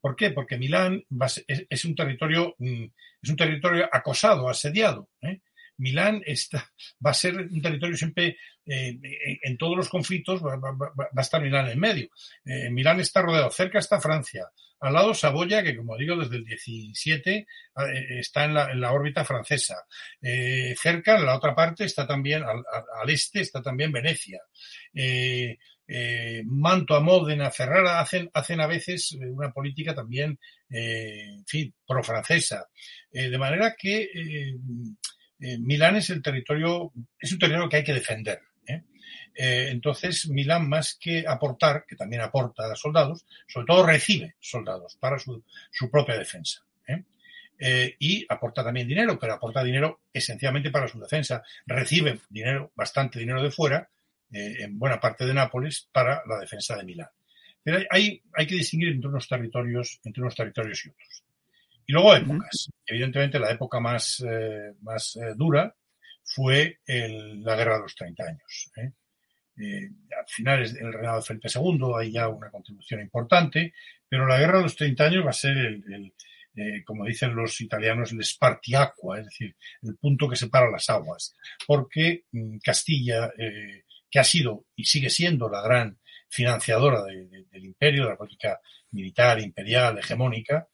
[0.00, 0.30] ¿Por qué?
[0.30, 1.04] Porque Milán
[1.46, 2.84] es, un territorio mm,
[3.22, 5.10] es un territorio acosado, asediado.
[5.78, 6.70] Milán está,
[7.04, 8.98] va a ser un territorio siempre, eh,
[9.42, 12.08] en todos los conflictos va, a estar Milán en medio.
[12.44, 14.48] Eh, Milán está rodeado, cerca está Francia,
[14.82, 17.46] al lado Saboya, que como digo, desde el 17 eh,
[18.18, 19.76] está en la, en la órbita francesa.
[20.20, 22.64] Cerca, en la otra parte, está también, al,
[23.08, 24.40] este, está también Venecia.
[24.92, 25.56] Eh,
[25.86, 30.36] eh, Manto, Módena, Ferrara hacen, hacen a veces una política también,
[30.68, 32.68] en fin, pro-francesa.
[33.08, 34.08] De manera que
[35.42, 38.40] eh, Milán es el territorio, es un territorio que hay que defender.
[38.64, 38.82] ¿eh?
[39.34, 45.18] Eh, entonces, Milán, más que aportar, que también aporta soldados, sobre todo recibe soldados para
[45.18, 45.42] su,
[45.90, 46.64] propia defensa.
[47.98, 51.42] y aporta también dinero, pero aporta dinero esencialmente para su defensa.
[51.66, 53.88] Recibe dinero, bastante dinero de fuera,
[54.30, 57.08] en buena parte de Nápoles, para la defensa de Milán.
[57.62, 61.24] Pero hay, hay que distinguir entre unos territorios, entre unos territorios y otros.
[61.86, 62.70] Y luego épocas.
[62.86, 65.74] Evidentemente, la época más, eh, más eh, dura
[66.24, 68.70] fue la Guerra de los 30 años.
[68.76, 68.92] ¿eh?
[70.18, 73.74] a finales del reinado de Felipe II hay ya una contribución importante,
[74.08, 76.14] pero la Guerra de los 30 años va a ser el,
[76.84, 81.34] como dicen los italianos, el spartiacqua, es decir, el punto que separa las aguas,
[81.66, 83.30] porque mm, Castilla,
[84.10, 88.58] que ha sido y sigue siendo la gran financiadora del imperio, de la política
[88.92, 90.66] militar, imperial, hegemónica,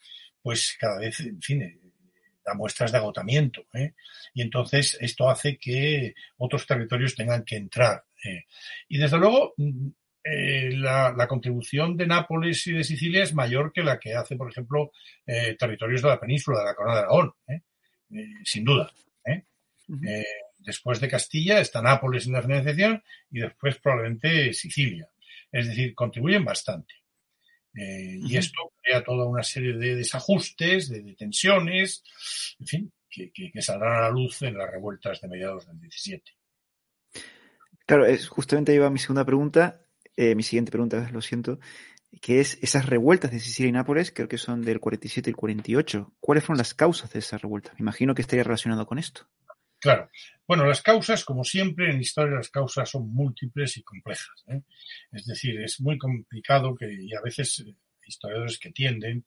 [0.43, 1.79] pues cada vez, en fin, eh,
[2.45, 3.67] da muestras de agotamiento.
[3.75, 3.95] ¿eh?
[4.35, 8.05] Y entonces esto hace que otros territorios tengan que entrar.
[8.25, 8.45] ¿eh?
[8.89, 9.89] Y desde luego, mm,
[10.81, 14.93] la, contribución de Nápoles y de Sicilia es mayor que la que hace, por ejemplo,
[15.25, 17.33] territorios de la península, de la Corona de Aragón,
[18.45, 18.93] sin duda.
[20.59, 25.09] después de Castilla está Nápoles en la financiación y después probablemente Sicilia.
[25.51, 26.95] Es decir, contribuyen bastante.
[27.75, 32.03] Eh, y esto crea toda una serie de desajustes, de, tensiones,
[32.59, 36.33] en fin, que, saldrán a la luz en las revueltas de mediados del 17.
[37.87, 39.83] Claro, es, justamente ahí va mi segunda pregunta,
[40.17, 41.59] eh, mi siguiente pregunta, lo siento,
[42.21, 45.37] que es esas revueltas de Sicilia y Nápoles, creo que son del 47 y el
[45.37, 46.13] 48.
[46.21, 47.75] ¿Cuáles fueron las causas de esas revueltas?
[47.75, 49.29] Me imagino que estaría relacionado con esto.
[49.81, 50.11] Claro.
[50.47, 54.45] Bueno, las causas, como siempre en historia, las causas son múltiples y complejas.
[54.49, 54.63] ¿eh?
[55.13, 57.75] Es decir, es muy complicado que, y a veces eh,
[58.07, 59.25] historiadores que tienden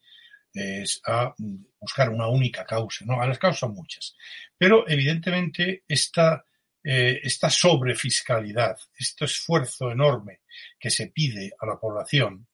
[0.54, 1.34] es a
[1.80, 3.22] buscar una única causa, ¿no?
[3.22, 4.18] A las causas son muchas.
[4.58, 6.44] Pero evidentemente esta,
[6.84, 10.42] eh, esta sobrefiscalidad, este esfuerzo enorme
[10.78, 12.48] que se pide a la población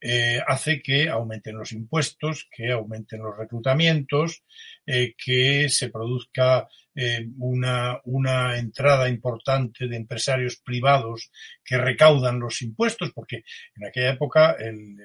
[0.00, 4.44] eh, hace que aumenten los impuestos, que aumenten los reclutamientos,
[4.86, 11.30] eh, que se produzca eh, una, una entrada importante de empresarios privados
[11.64, 13.42] que recaudan los impuestos, porque
[13.76, 14.96] en aquella época el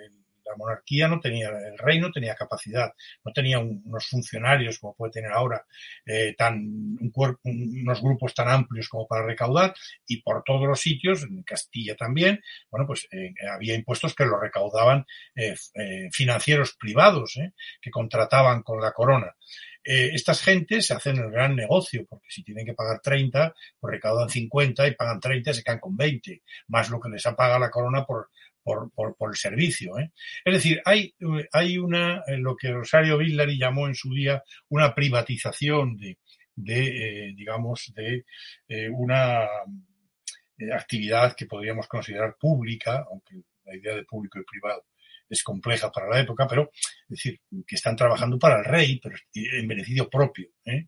[0.53, 5.13] la monarquía no tenía, el rey no tenía capacidad, no tenía unos funcionarios como puede
[5.13, 5.65] tener ahora,
[6.05, 9.73] eh, tan, un cuerpo, unos grupos tan amplios como para recaudar
[10.07, 14.39] y por todos los sitios, en Castilla también, bueno, pues eh, había impuestos que lo
[14.39, 15.55] recaudaban eh,
[16.11, 17.39] financieros privados,
[17.81, 19.35] que contrataban con la corona.
[19.83, 24.87] estas gentes hacen el gran negocio, porque si tienen que pagar 30, pues recaudan 50
[24.87, 27.69] y pagan 30 y se quedan con 20, más lo que les ha pagado la
[27.69, 28.29] corona por,
[28.63, 29.97] por, por, por el servicio.
[29.99, 30.12] ¿eh?
[30.45, 31.13] Es decir, hay,
[31.52, 36.17] hay una, eh, lo que Rosario Villari llamó en su día una privatización de,
[36.56, 38.26] de eh, digamos, de
[38.67, 39.43] eh, una
[40.58, 44.86] eh, actividad que podríamos considerar pública, aunque la idea de público y privado
[45.30, 49.15] es compleja para la época, pero es decir, que están trabajando para el rey, pero
[49.34, 50.49] en beneficio propio.
[50.65, 50.88] ¿eh?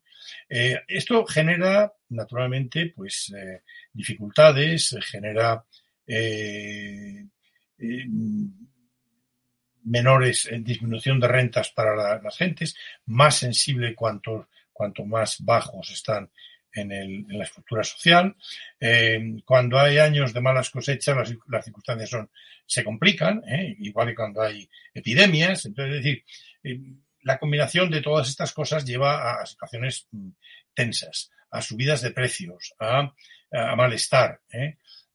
[0.49, 3.61] Eh, esto genera, naturalmente, pues eh,
[3.91, 5.63] dificultades, genera
[9.85, 16.29] menores en disminución de rentas para las gentes, más sensible cuanto, cuanto más bajos están
[16.75, 18.35] en, la estructura social.
[18.79, 21.15] Eh, cuando hay años de malas cosechas,
[21.47, 22.29] las, circunstancias son,
[22.65, 23.75] se complican, ¿eh?
[23.79, 25.65] igual que cuando hay epidemias.
[25.65, 26.23] Entonces, es decir,
[26.63, 26.79] eh,
[27.21, 30.29] la combinación de todas estas cosas lleva a situaciones mm,
[30.73, 33.13] tensas, a subidas de precios, a
[33.77, 34.41] malestar.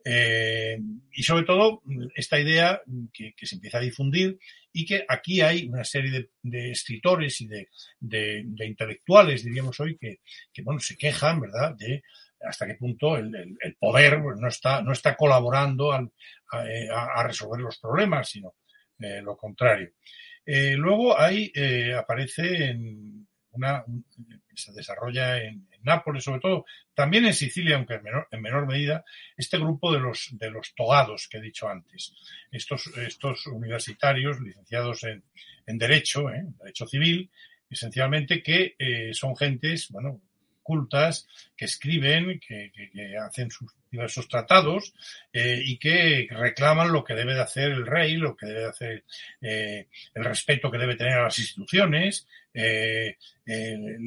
[0.05, 0.75] ¿Eh?
[0.75, 0.79] Eh,
[1.13, 1.83] y sobre todo
[2.15, 2.81] esta idea
[3.13, 4.39] que, se empieza a difundir
[4.73, 10.21] y que aquí hay una serie de, escritores y de, intelectuales, diríamos hoy, que,
[10.53, 12.03] que, bueno, se quejan, ¿verdad?, de
[12.43, 16.09] hasta qué punto el, poder no está, no está colaborando a,
[16.51, 18.55] a, resolver los problemas, sino
[18.99, 19.93] eh, lo contrario.
[20.45, 23.85] Eh, luego eh, aparece en una,
[24.55, 28.67] se desarrolla en, en, Nápoles, sobre todo, también en Sicilia, aunque en menor, en menor,
[28.67, 29.03] medida,
[29.37, 32.15] este grupo de los, de los togados que he dicho antes.
[32.51, 35.25] Estos, estos universitarios licenciados en,
[35.67, 36.45] en Derecho, ¿eh?
[36.59, 37.31] Derecho Civil,
[37.71, 40.21] esencialmente que eh, son gentes, bueno,
[40.63, 41.27] cultas,
[41.57, 44.95] que escriben, que, que, que hacen sus diversos tratados
[45.33, 48.69] eh, y que reclaman lo que debe de hacer el rey, lo que debe de
[48.69, 49.05] hacer
[49.41, 53.17] eh, el respeto que debe tener a las instituciones, eh,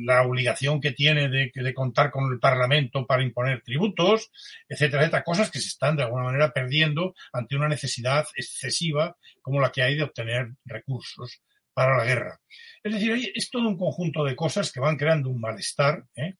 [0.06, 4.32] la obligación que tiene de, de, contar con el Parlamento para imponer tributos,
[4.70, 9.60] etcétera, etcétera, cosas que se están de alguna manera perdiendo ante una necesidad excesiva como
[9.60, 11.42] la que hay de obtener recursos
[11.74, 12.40] para la guerra.
[12.84, 16.36] Es decir, es todo un conjunto de cosas que van creando un malestar, ¿eh?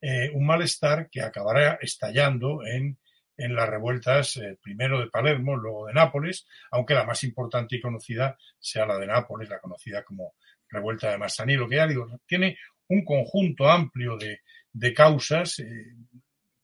[0.00, 2.98] Eh, un malestar que acabará estallando en,
[3.36, 7.80] en las revueltas, eh, primero de Palermo, luego de Nápoles, aunque la más importante y
[7.80, 10.34] conocida sea la de Nápoles, la conocida como
[10.68, 14.42] revuelta de Massanilo, que ya digo, tiene un conjunto amplio de,
[14.72, 15.96] de causas eh,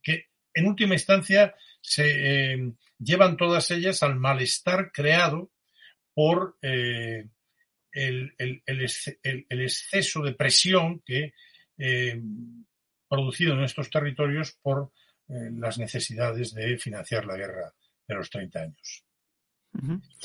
[0.01, 5.51] que en última instancia se llevan todas ellas al malestar creado
[6.14, 7.30] por el,
[7.91, 11.32] el, exceso de presión que
[13.09, 14.91] producido en estos territorios por
[15.29, 17.73] eh, las necesidades de financiar la guerra
[18.07, 19.05] de los 30 años.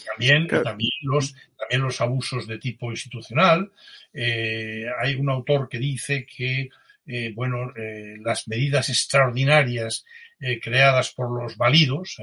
[0.06, 3.72] También, también, los, también los abusos de tipo institucional.
[4.14, 6.70] Eh, hay un autor que dice que
[7.08, 7.74] eh, bueno,
[8.20, 10.06] las medidas extraordinarias
[10.62, 12.18] creadas por los válidos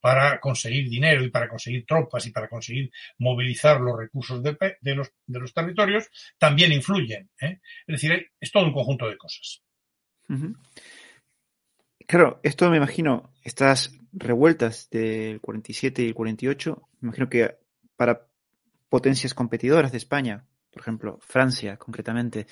[0.00, 4.56] para conseguir dinero y para conseguir tropas y para conseguir movilizar los recursos de,
[4.94, 7.28] los, de los, territorios también influyen.
[7.38, 9.62] Es decir, es todo un conjunto de cosas.
[12.06, 17.56] Claro, esto me imagino, estas revueltas del 47 y el 48, me imagino que
[17.96, 18.26] para
[18.88, 22.46] potencias competidoras de España, por ejemplo, Francia concretamente,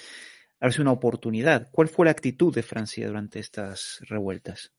[0.61, 1.69] ha sido una oportunidad.
[1.71, 4.73] ¿Cuál fue la actitud de Francia durante estas revueltas?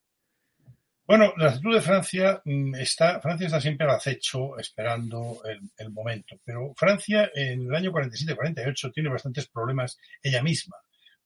[1.05, 5.41] Bueno, la actitud de Francia mm, está, Francia está siempre al acecho esperando
[5.77, 10.77] el, momento, pero Francia en el año 47-48 tiene bastantes problemas ella misma,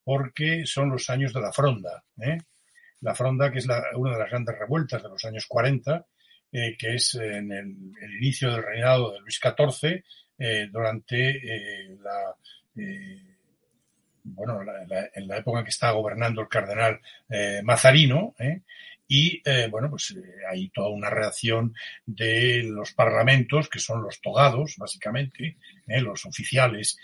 [0.05, 2.03] porque son los años de la fronda.
[2.21, 2.37] ¿eh?
[3.01, 6.05] la Fronda, que es una de las grandes revueltas de los años 40,
[6.51, 10.03] eh, que es en el, inicio del reinado de Luis XIV,
[10.37, 12.35] eh, durante la,
[14.23, 14.59] bueno,
[15.13, 16.99] en la época en que estaba gobernando el cardenal
[17.63, 18.35] Mazarino,
[19.07, 20.15] y bueno, pues
[20.49, 21.73] hay toda una reacción
[22.05, 26.97] de los parlamentos, que son los togados, básicamente, los oficiales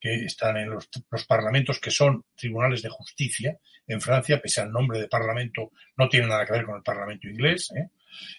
[0.00, 0.88] que están en los,
[1.28, 6.28] parlamentos que son tribunales de justicia en Francia, pese al nombre de parlamento, no tiene
[6.28, 7.70] nada que ver con el parlamento inglés.
[7.76, 7.90] ¿eh?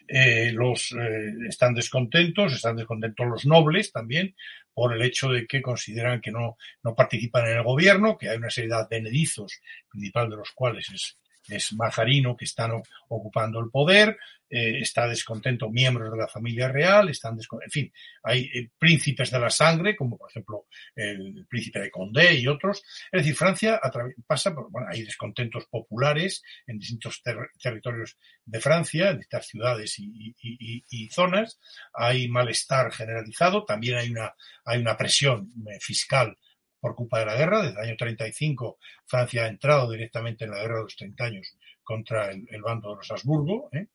[0.08, 4.36] Eh, los eh, están descontentos, están descontentos los nobles también
[4.74, 8.38] por el hecho de que consideran que no, no participan en el gobierno, que hay
[8.38, 11.18] una serie de advenedizos, principal de los cuales es
[11.48, 12.72] es Mazarino que están
[13.08, 14.18] ocupando el poder,
[14.54, 19.40] eh, está descontento miembros de la familia real, están en fin, hay eh, príncipes de
[19.40, 22.84] la sangre, como por ejemplo el príncipe de Condé y otros.
[23.12, 23.80] Es decir, Francia
[24.28, 27.22] pasa por, bueno, hay descontentos populares en distintos
[27.62, 31.60] territorios de Francia, en distintas ciudades y, y, zonas,
[31.94, 34.36] hay malestar generalizado, también hay una,
[34.66, 36.36] hay una presión eh, fiscal
[36.82, 37.62] por culpa de la guerra.
[37.62, 41.58] Desde el año 35 Francia ha entrado directamente en la guerra de los 30 años
[41.84, 43.70] contra el, bando de los Habsburgo.
[43.72, 43.88] ¿eh?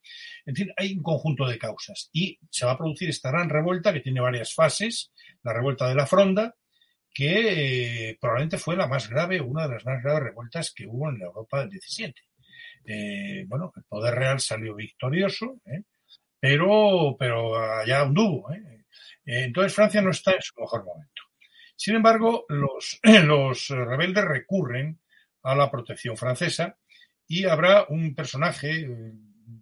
[0.45, 3.93] En fin, hay un conjunto de causas y se va a producir esta gran revuelta
[3.93, 5.13] que tiene varias fases.
[5.43, 6.55] La revuelta de la Fronda,
[7.13, 11.09] que eh, probablemente fue la más grave, una de las más graves revueltas que hubo
[11.09, 12.21] en la Europa del 17.
[12.89, 15.61] Eh, bueno, el poder real salió victorioso,
[16.39, 18.49] pero, pero allá anduvo.
[19.25, 21.16] entonces Francia no está en su mejor momento.
[21.77, 24.99] Sin embargo, los, los rebeldes recurren
[25.43, 26.77] a la protección francesa
[27.29, 29.13] y habrá un personaje, el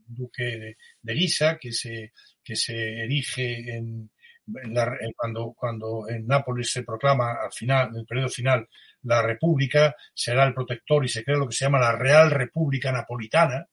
[0.06, 2.12] duque de, Guisa, que se,
[2.42, 4.10] que se erige en,
[5.16, 8.68] cuando, cuando en Nápoles se proclama al final, en el periodo final,
[9.02, 12.92] la República, será el protector y se crea lo que se llama la Real República
[12.92, 13.66] Napolitana,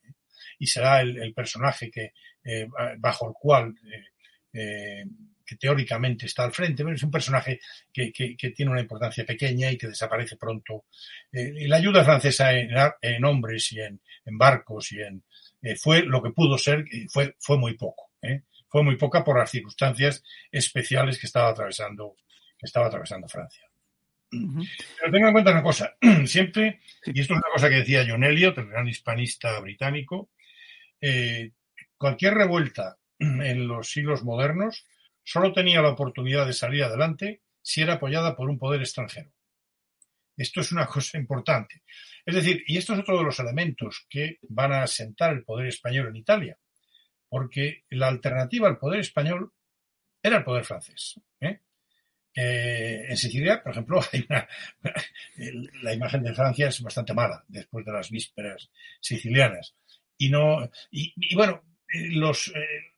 [0.58, 2.14] y será el, personaje que,
[2.44, 2.68] eh,
[2.98, 4.06] bajo el cual eh,
[4.54, 5.06] eh,
[5.46, 7.60] que teóricamente está al frente, pero es un personaje
[7.92, 8.12] que,
[8.56, 10.86] tiene una importancia pequeña y que desaparece pronto.
[11.32, 15.24] Eh, la ayuda francesa en, hombres y en, barcos y en
[15.62, 18.12] eh, fue lo que pudo ser, fue, fue muy poco.
[18.22, 18.44] ¿eh?
[18.68, 22.16] Fue muy poca por las circunstancias especiales que estaba atravesando,
[22.58, 23.66] que estaba atravesando Francia.
[24.30, 25.94] Pero tengan en cuenta una cosa,
[26.26, 30.30] siempre, y esto es una cosa que decía John Eliot, el gran hispanista británico,
[31.98, 34.86] cualquier revuelta en los siglos modernos
[35.24, 39.32] solo tenía la oportunidad de salir adelante si era apoyada por un poder extranjero.
[40.38, 41.84] Esto es una cosa importante.
[42.26, 45.68] Es decir, y esto es otro de los elementos que van a asentar el poder
[45.68, 46.58] español en Italia,
[47.30, 49.54] porque la alternativa al poder español
[50.22, 51.20] era el poder francés.
[51.40, 51.60] ¿eh?
[52.34, 54.48] Eh, en Sicilia, por ejemplo, hay una,
[55.84, 58.70] la imagen de Francia es bastante mala después de las vísperas
[59.00, 59.76] sicilianas.
[60.18, 61.64] Y no, y, bueno,
[62.12, 62.91] los, eh,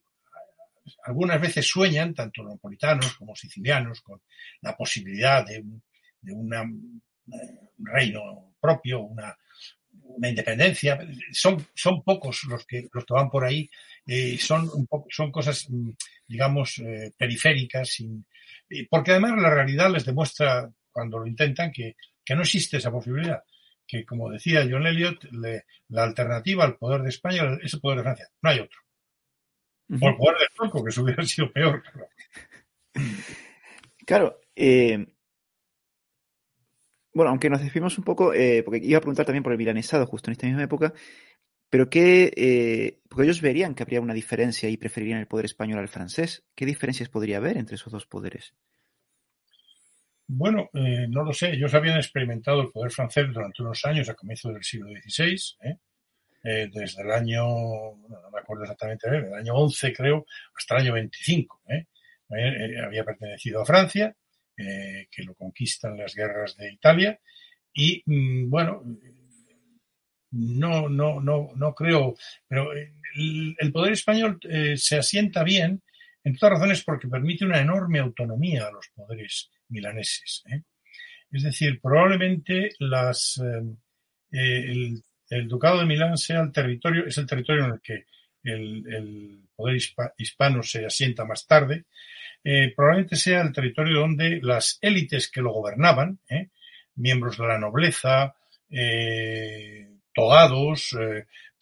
[1.05, 4.21] algunas veces sueñan, tanto napolitanos como sicilianos, con
[4.61, 5.63] la posibilidad de,
[6.31, 7.01] un
[7.77, 9.35] reino propio, una,
[10.21, 10.99] independencia.
[11.31, 13.69] Son, son pocos los que, los que van por ahí.
[14.05, 15.91] Eh, son, un son cosas, mm,
[16.27, 17.97] digamos, eh, periféricas,
[18.89, 23.43] porque además la realidad les demuestra, cuando lo intentan, que, que no existe esa posibilidad
[23.87, 28.03] que, como decía John Elliot, la alternativa al poder de España es el poder de
[28.03, 28.29] Francia.
[28.41, 28.79] No hay otro.
[29.89, 31.83] El poder de Franco, que eso hubiera sido peor.
[34.05, 34.39] Claro.
[34.55, 35.05] Eh,
[37.13, 40.05] bueno, aunque nos desviemos un poco, eh, porque iba a preguntar también por el milanesado
[40.07, 40.93] justo en esta misma época,
[41.69, 45.79] pero qué, eh, porque ellos verían que habría una diferencia y preferirían el poder español
[45.79, 46.43] al francés.
[46.55, 48.53] ¿Qué diferencias podría haber entre esos dos poderes?
[50.27, 51.51] Bueno, eh, no lo sé.
[51.51, 55.77] Ellos habían experimentado el poder francés durante unos años a comienzos del siglo XVI, ¿eh?
[56.43, 60.25] Eh, desde el año, no me acuerdo exactamente, el año 11 creo,
[60.55, 61.61] hasta el año 25.
[62.83, 64.15] había pertenecido a Francia,
[64.55, 67.19] que lo conquistan las guerras de Italia,
[67.73, 68.83] y mm, bueno,
[70.31, 72.15] no, no, no, no creo,
[72.47, 74.39] pero el, poder español
[74.75, 75.81] se asienta bien,
[76.23, 80.43] en todas razones porque permite una enorme autonomía a los poderes milaneses.
[80.51, 80.61] ¿eh?
[81.31, 83.41] Es decir, probablemente las,
[84.31, 84.93] eh,
[85.45, 88.05] Ducado de Milán sea el territorio, es el territorio en el que
[88.43, 89.77] el, poder
[90.17, 91.85] hispano se asienta más tarde.
[92.43, 96.19] Eh, probablemente sea el territorio donde las élites que lo gobernaban,
[96.95, 98.35] miembros de la nobleza,
[100.13, 100.95] togados,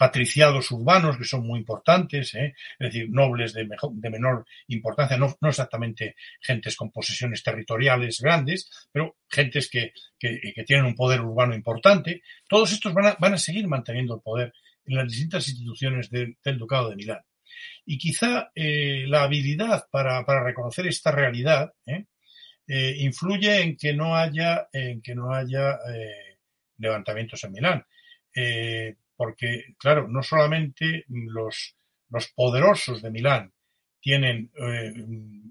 [0.02, 2.56] patriciados urbanos, que son muy importantes, ¿eh?
[2.80, 8.68] es decir, nobles de, de menor importancia, no, no, exactamente gentes con posesiones territoriales grandes,
[8.92, 12.24] pero gentes que, que, tienen un poder urbano importante.
[12.50, 14.52] Todos estos van a, van a, seguir manteniendo el poder
[14.88, 17.22] en las distintas instituciones del Ducado de Milán.
[17.86, 22.06] Y quizá eh, la habilidad para, para, reconocer esta realidad ¿eh?
[22.68, 26.40] eh influye en que no haya, en que no haya eh,
[26.80, 27.86] levantamientos en Milán.
[28.36, 31.76] Eh, porque, claro, no solamente los,
[32.10, 33.54] los poderosos de Milán
[34.00, 34.94] tienen, eh,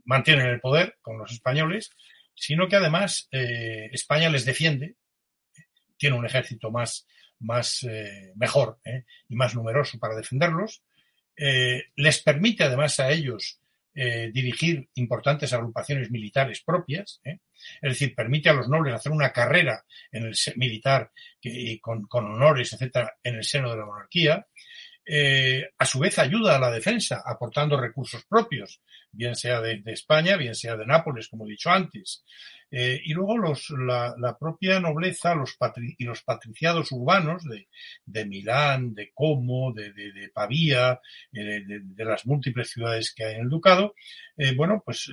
[0.05, 1.91] mantienen el poder con los españoles,
[2.35, 4.97] sino que además eh, España les defiende,
[5.97, 7.07] tiene un ejército más,
[7.39, 8.81] más eh, mejor
[9.29, 10.83] y más numeroso para defenderlos,
[11.97, 13.60] les permite además a ellos
[13.95, 17.39] dirigir importantes agrupaciones militares propias, es
[17.81, 21.11] decir, permite a los nobles hacer una carrera en el militar
[21.81, 24.47] con, honores, etcétera, en el seno de la monarquía.
[25.13, 28.81] Eh, a su vez ayuda a la defensa aportando recursos propios,
[29.11, 32.23] bien sea de, España, bien sea de Nápoles, como he dicho antes.
[32.71, 35.59] Eh, y luego los, la, propia nobleza los
[35.99, 37.67] y los patriciados urbanos de,
[38.07, 41.01] de Milán, de Como, de, de Pavía,
[41.33, 43.97] eh, de, las múltiples ciudades que hay en el ducado,
[44.57, 45.11] bueno, pues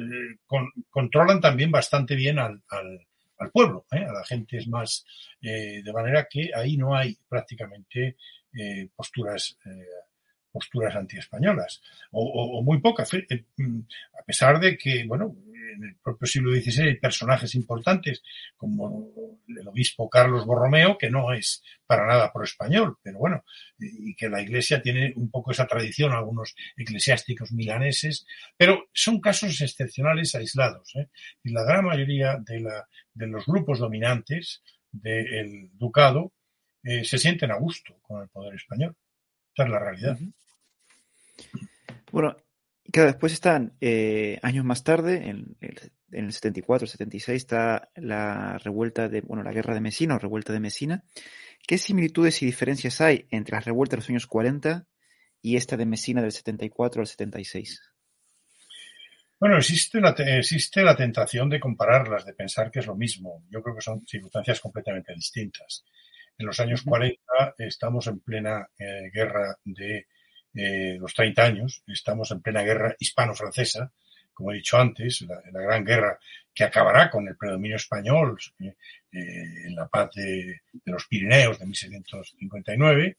[0.91, 5.05] controlan también bastante bien al, al, pueblo, a la gente es más,
[5.41, 8.15] de manera que ahí no hay prácticamente
[8.53, 9.85] eh, posturas eh,
[10.51, 11.81] posturas antiespañolas.
[12.11, 13.13] O, o, muy pocas.
[13.13, 13.79] Eh, mm,
[14.19, 15.35] a pesar de que bueno
[15.77, 18.23] en el propio siglo XVI hay personajes importantes
[18.55, 19.11] como
[19.47, 23.43] el obispo Carlos Borromeo que no es para nada pro español pero bueno
[23.77, 28.25] y que la iglesia tiene un poco esa tradición algunos eclesiásticos milaneses
[28.57, 30.93] pero son casos excepcionales aislados
[31.43, 36.33] y la gran mayoría de, la, de los grupos dominantes del ducado
[36.87, 38.95] eh, se sienten a gusto con el poder español.
[39.49, 40.17] Esta es la realidad.
[42.13, 42.37] Bueno,
[42.93, 45.57] claro, después están eh, años más tarde, en,
[46.11, 50.61] el 74, 76, está la revuelta de, bueno, la guerra de Mesina o revuelta de
[50.61, 51.03] Mesina.
[51.67, 54.87] ¿Qué similitudes y diferencias hay entre las revueltas de los años 40
[55.41, 57.81] y esta de Mesina del 74 al 76?
[59.37, 63.43] Bueno, existe la, existe la tentación de compararlas, de pensar que es lo mismo.
[63.49, 65.83] Yo creo que son circunstancias completamente distintas.
[66.37, 70.07] En los años 40 estamos en plena eh, guerra de
[70.53, 73.91] eh, los 30 años, estamos en plena guerra hispano-francesa,
[74.33, 76.19] como he dicho antes, la, gran guerra
[76.53, 78.75] que acabará con el predominio español eh,
[79.11, 83.17] en la paz de, los Pirineos de 1759.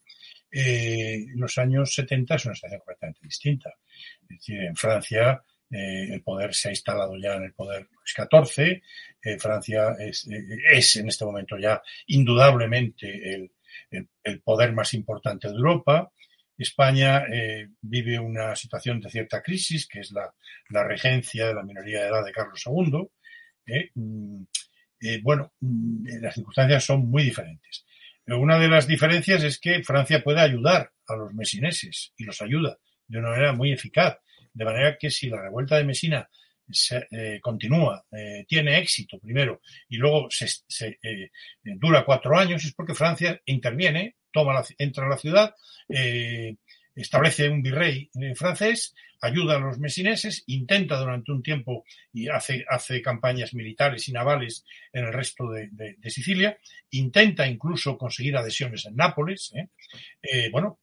[0.53, 3.75] en los años 70 es una situación completamente distinta.
[4.23, 8.15] Es decir, en Francia eh, el poder se ha instalado ya en el poder Luis
[8.15, 8.83] XIV.
[9.23, 13.51] Eh, Francia es, eh, es, en este momento ya indudablemente el,
[14.45, 16.11] poder más importante de Europa.
[16.57, 17.25] España
[17.81, 20.35] vive una situación de cierta crisis, que es la,
[20.71, 23.09] la, regencia de la minoría de edad de Carlos II.
[23.95, 24.43] Mm,
[25.23, 27.87] bueno, mm, las circunstancias son muy diferentes.
[28.27, 32.79] Una de las diferencias es que Francia puede ayudar a los mesineses y los ayuda
[33.07, 34.19] de una manera muy eficaz
[34.59, 36.29] de manera que si la revuelta de Mesina
[37.13, 40.29] eh, continúa, eh, tiene éxito primero y luego
[40.81, 41.31] eh,
[41.63, 45.55] dura cuatro años, es porque Francia interviene, toma la, entra a la ciudad,
[46.95, 53.01] establece un virrey francés, ayuda a los mesineses, intenta durante un tiempo y hace, hace
[53.01, 56.59] campañas militares y navales en el resto de, Sicilia,
[56.91, 59.53] intenta incluso conseguir adhesiones en Nápoles.
[60.51, 60.81] bueno,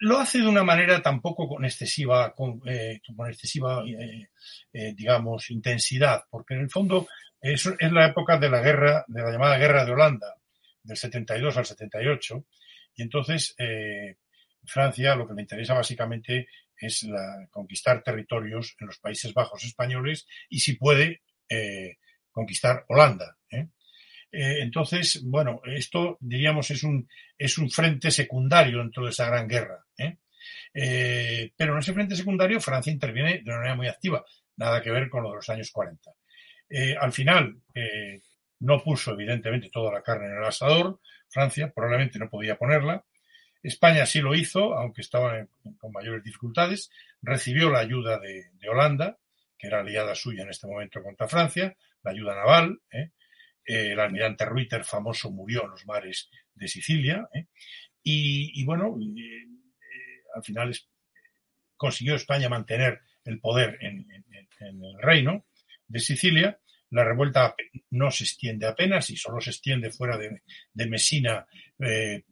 [0.00, 2.60] lo hace de una manera tampoco con excesiva, con,
[3.28, 3.82] excesiva
[4.72, 7.06] digamos, intensidad, porque en el fondo
[7.40, 10.36] es, es la época de la guerra, de la llamada guerra de Holanda,
[10.82, 12.44] del 72 al 78,
[12.96, 14.16] y entonces eh,
[14.64, 20.26] Francia lo que le interesa básicamente es la, conquistar territorios en los Países Bajos españoles
[20.48, 21.96] y si puede eh,
[22.30, 23.36] conquistar Holanda.
[23.50, 23.68] ¿eh?
[24.32, 29.84] Entonces, bueno, esto diríamos es un, es un frente secundario dentro de esa gran guerra.
[30.72, 34.24] pero en ese frente secundario Francia interviene de una manera muy activa,
[34.56, 36.10] nada que ver con lo de los años 40.
[37.00, 37.56] al final,
[38.60, 41.00] no puso evidentemente toda la carne en el asador,
[41.30, 43.04] Francia probablemente no podía ponerla.
[43.62, 45.46] España sí lo hizo, aunque estaba
[45.78, 46.90] con mayores dificultades.
[47.22, 49.18] Recibió la ayuda de, Holanda,
[49.56, 52.80] que era aliada suya en este momento contra Francia, la ayuda naval.
[52.90, 53.10] ¿eh?
[53.64, 57.28] Eh, el almirante Reuter, famoso, murió en los mares de Sicilia.
[57.34, 57.46] ¿eh?
[58.02, 58.96] Y, bueno,
[60.34, 60.74] al final
[61.76, 64.06] consiguió España mantener el poder en
[64.60, 65.46] el reino
[65.86, 66.58] de Sicilia
[66.90, 67.54] la revuelta
[67.90, 70.42] no se extiende apenas y solo se extiende fuera de,
[70.72, 71.46] de Mesina
[71.78, 72.24] eh,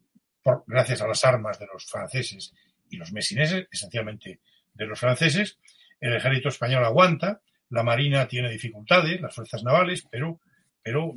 [0.42, 2.52] por, gracias a las armas de los franceses
[2.90, 4.40] y los mesineses, esencialmente
[4.74, 5.58] de los franceses.
[6.00, 10.40] El ejército español aguanta, la marina tiene dificultades, las fuerzas navales, pero,
[10.82, 11.14] pero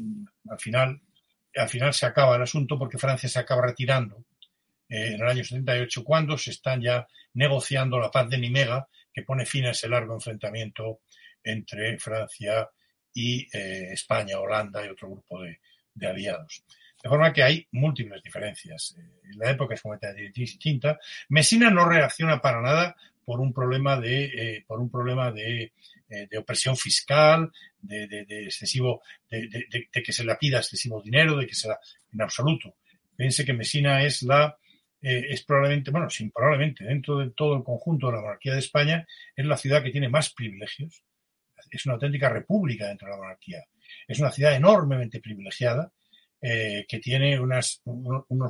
[0.49, 1.01] al final,
[1.55, 4.26] al final se acaba el asunto porque Francia se acaba retirando
[4.89, 9.24] eh, en el año 78 cuando se están ya negociando la paz de Nimega que
[9.24, 11.01] pone fin a ese largo enfrentamiento
[11.43, 12.70] entre Francia
[13.14, 15.59] y eh, España, Holanda y otro grupo de,
[16.07, 16.64] aliados.
[17.01, 18.95] De forma que hay múltiples diferencias.
[18.97, 20.99] Eh, la época es completamente distinta.
[21.30, 22.95] Mesina no reacciona para nada
[23.26, 25.74] por un problema de, eh, por un problema de,
[26.30, 31.70] de opresión fiscal, de, excesivo, de, que se le pida excesivo dinero, de que se
[31.70, 31.80] la,
[32.12, 32.76] en absoluto.
[33.16, 34.57] Piense que Mesina es la,
[35.01, 39.07] es probablemente, bueno, sin probablemente, dentro de todo el conjunto de la monarquía de España,
[39.36, 41.03] es la ciudad que tiene más privilegios,
[41.70, 43.64] es una auténtica república dentro de la monarquía.
[44.07, 45.91] Es una ciudad enormemente privilegiada,
[46.43, 47.82] eh, que tiene unos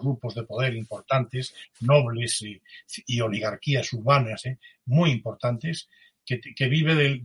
[0.02, 5.90] grupos de poder importantes, nobles y, oligarquías urbanas eh, muy importantes,
[6.26, 7.22] que, vive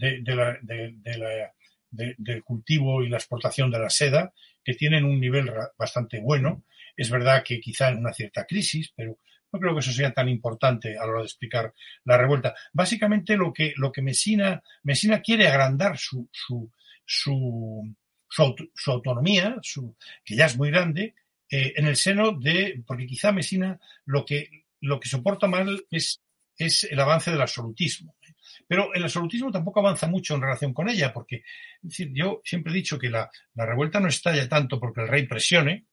[1.90, 4.32] del cultivo y la exportación de la seda,
[4.64, 6.64] que tienen un nivel bastante bueno.
[6.96, 9.18] Es verdad que quizá en una cierta crisis, pero
[9.52, 11.72] no creo que eso sea tan importante a la hora de explicar
[12.04, 12.54] la revuelta.
[12.72, 16.70] Básicamente lo que, lo que Mesina, Mesina quiere agrandar su, su,
[17.04, 17.94] su,
[18.28, 21.14] su, autonomía, su, que ya es muy grande,
[21.48, 26.20] eh, en el seno de, porque quizá Mesina lo que, lo que soporta mal es,
[26.58, 28.16] es el avance del absolutismo.
[28.66, 31.42] Pero el absolutismo tampoco avanza mucho en relación con ella, porque
[31.82, 35.26] decir, yo siempre he dicho que la, la revuelta no estalla tanto porque el rey
[35.26, 35.86] presione,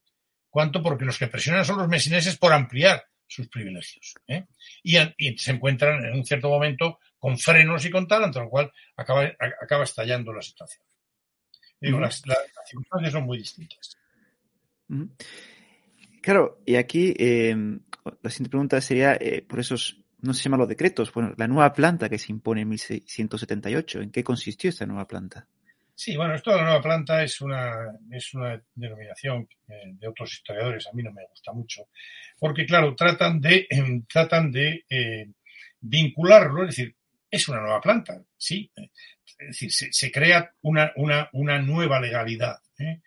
[0.49, 3.03] cuanto porque los que presionan son los mesineses por ampliar
[3.33, 4.13] sus privilegios.
[4.27, 4.45] ¿eh?
[4.83, 8.71] Y, se encuentran en un cierto momento con frenos y con tal, ante lo cual
[8.95, 10.85] acaba, acaba estallando la situación.
[11.81, 12.21] Digo, las,
[12.65, 13.97] circunstancias son muy distintas.
[16.21, 17.79] Claro, y aquí em,
[18.21, 21.73] la siguiente pregunta sería, eh, por esos, no se llaman los decretos, bueno, la nueva
[21.73, 25.45] planta que se impone en 1678, ¿en qué consistió esta nueva planta?
[25.95, 27.71] Sí, bueno, esto de la nueva planta es una,
[28.09, 31.89] es una denominación de otros historiadores, a mí no me gusta mucho,
[32.39, 33.67] porque claro, tratan de,
[34.11, 35.27] tratan de eh,
[35.81, 36.95] vincularlo, es decir,
[37.29, 43.01] es una nueva planta, sí, es decir, se, crea una, una, una, nueva legalidad, ¿eh?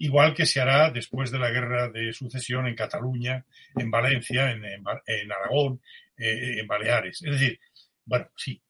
[0.00, 3.44] igual que se hará después de la guerra de sucesión en Cataluña,
[3.76, 5.80] en Valencia, en, en, Aragón,
[6.20, 7.22] eh, en Baleares.
[7.22, 7.58] Es decir,
[8.04, 8.62] bueno, sí,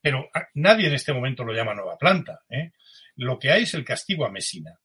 [0.00, 2.40] pero nadie en este momento lo llama nueva planta.
[2.48, 2.72] ¿eh?
[3.16, 4.78] Lo que hay es el castigo a Mesina.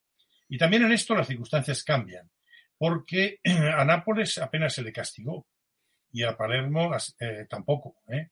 [0.50, 2.30] Y también en esto las circunstancias cambian,
[2.78, 3.40] porque
[3.76, 5.48] a Nápoles apenas se le castigó
[6.12, 7.98] y a Palermo eh, tampoco.
[8.08, 8.30] ¿eh?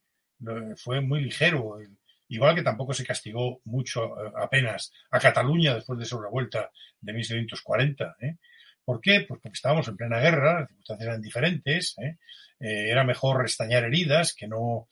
[0.78, 1.80] Fue muy ligero,
[2.28, 7.14] igual que tampoco se castigó mucho eh, apenas a Cataluña después de su revuelta de
[7.14, 8.16] 1740.
[8.86, 9.22] ¿Por qué?
[9.22, 11.96] Pues porque estábamos en plena guerra, las circunstancias eran diferentes,
[12.60, 14.88] era mejor restañar heridas que no.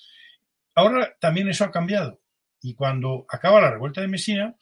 [0.76, 2.20] Ahora también eso ha cambiado.
[2.62, 4.56] Y cuando acaba la revuelta de Mesina,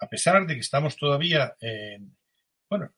[0.00, 2.16] a pesar de que estamos todavía en,
[2.70, 2.90] bueno,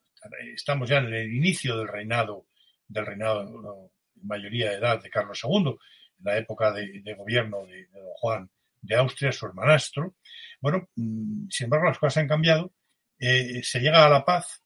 [0.55, 2.45] estamos ya en el inicio del reinado,
[2.87, 3.91] del reinado
[4.23, 5.75] mayoría de edad de Carlos II,
[6.19, 8.49] en la época de, gobierno de, don Juan
[8.81, 10.15] de Austria, su hermanastro.
[10.59, 12.71] Bueno, mm, sin embargo, las cosas han cambiado.
[13.19, 14.63] Eh, se llega a la paz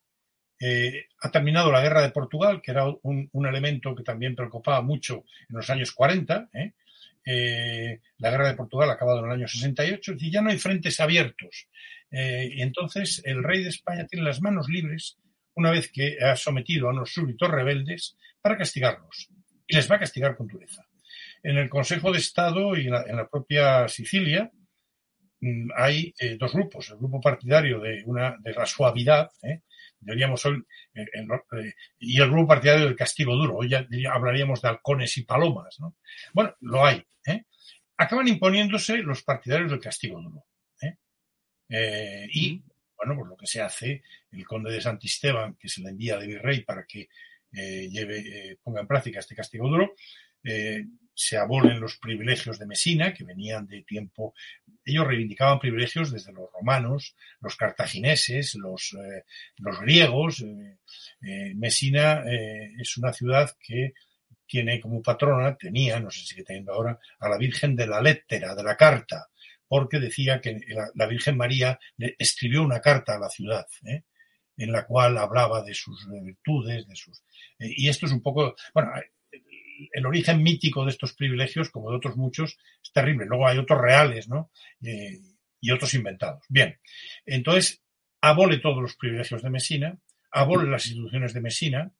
[1.21, 5.57] ha terminado la guerra de Portugal, que era un, elemento que también preocupaba mucho en
[5.57, 6.49] los años 40.
[8.17, 10.99] la guerra de Portugal ha acabado en el año 68, y ya no hay frentes
[10.99, 11.67] abiertos.
[12.11, 15.17] y entonces el rey de España tiene las manos libres
[15.55, 19.29] una vez que ha sometido a unos súbditos rebeldes para castigarlos.
[19.67, 20.85] Y les va a castigar con dureza.
[21.41, 24.51] En el Consejo de Estado y en la, propia Sicilia
[25.41, 26.89] mm, hay eh, dos grupos.
[26.91, 29.61] El grupo partidario de, una, de la suavidad, ¿eh?
[29.99, 33.57] Diríamos hoy, eh, y el grupo partidario del castigo duro.
[33.57, 35.79] Hoy ya hablaríamos de halcones y palomas.
[35.79, 35.95] ¿no?
[36.33, 37.03] Bueno, lo hay.
[37.97, 40.43] Acaban imponiéndose los partidarios del castigo duro.
[41.69, 42.61] y
[42.97, 46.27] bueno, pues lo que se hace, el conde de Santisteban, que se le envía de
[46.27, 47.07] virrey para que
[47.51, 49.93] eh, lleve, eh, ponga en práctica este castigo duro,
[50.43, 50.85] eh,
[51.15, 54.33] se abolen los privilegios de Mesina, que venían de tiempo,
[54.83, 58.95] ellos reivindicaban privilegios desde los romanos, los cartagineses, los,
[59.57, 60.43] los griegos.
[61.55, 62.23] Mesina
[62.77, 63.93] es una ciudad que
[64.45, 68.01] tiene como patrona, tenía, no sé si sigue teniendo ahora, a la Virgen de la
[68.01, 69.29] Lettera, de la Carta,
[69.67, 70.59] porque decía que
[70.93, 74.03] la, Virgen María le escribió una carta a la ciudad, ¿eh?
[74.57, 77.23] en la cual hablaba de sus virtudes, de sus...
[77.59, 78.91] Eh, y esto es un poco, bueno,
[79.91, 83.25] el origen mítico de estos privilegios, como de otros muchos, es terrible.
[83.25, 84.51] Luego hay otros reales, ¿no?
[84.81, 85.19] Eh,
[85.61, 86.43] y otros inventados.
[86.49, 86.79] Bien,
[87.25, 87.81] entonces
[88.21, 89.97] abole todos los privilegios de Mesina,
[90.31, 91.91] abole las instituciones de Mesina,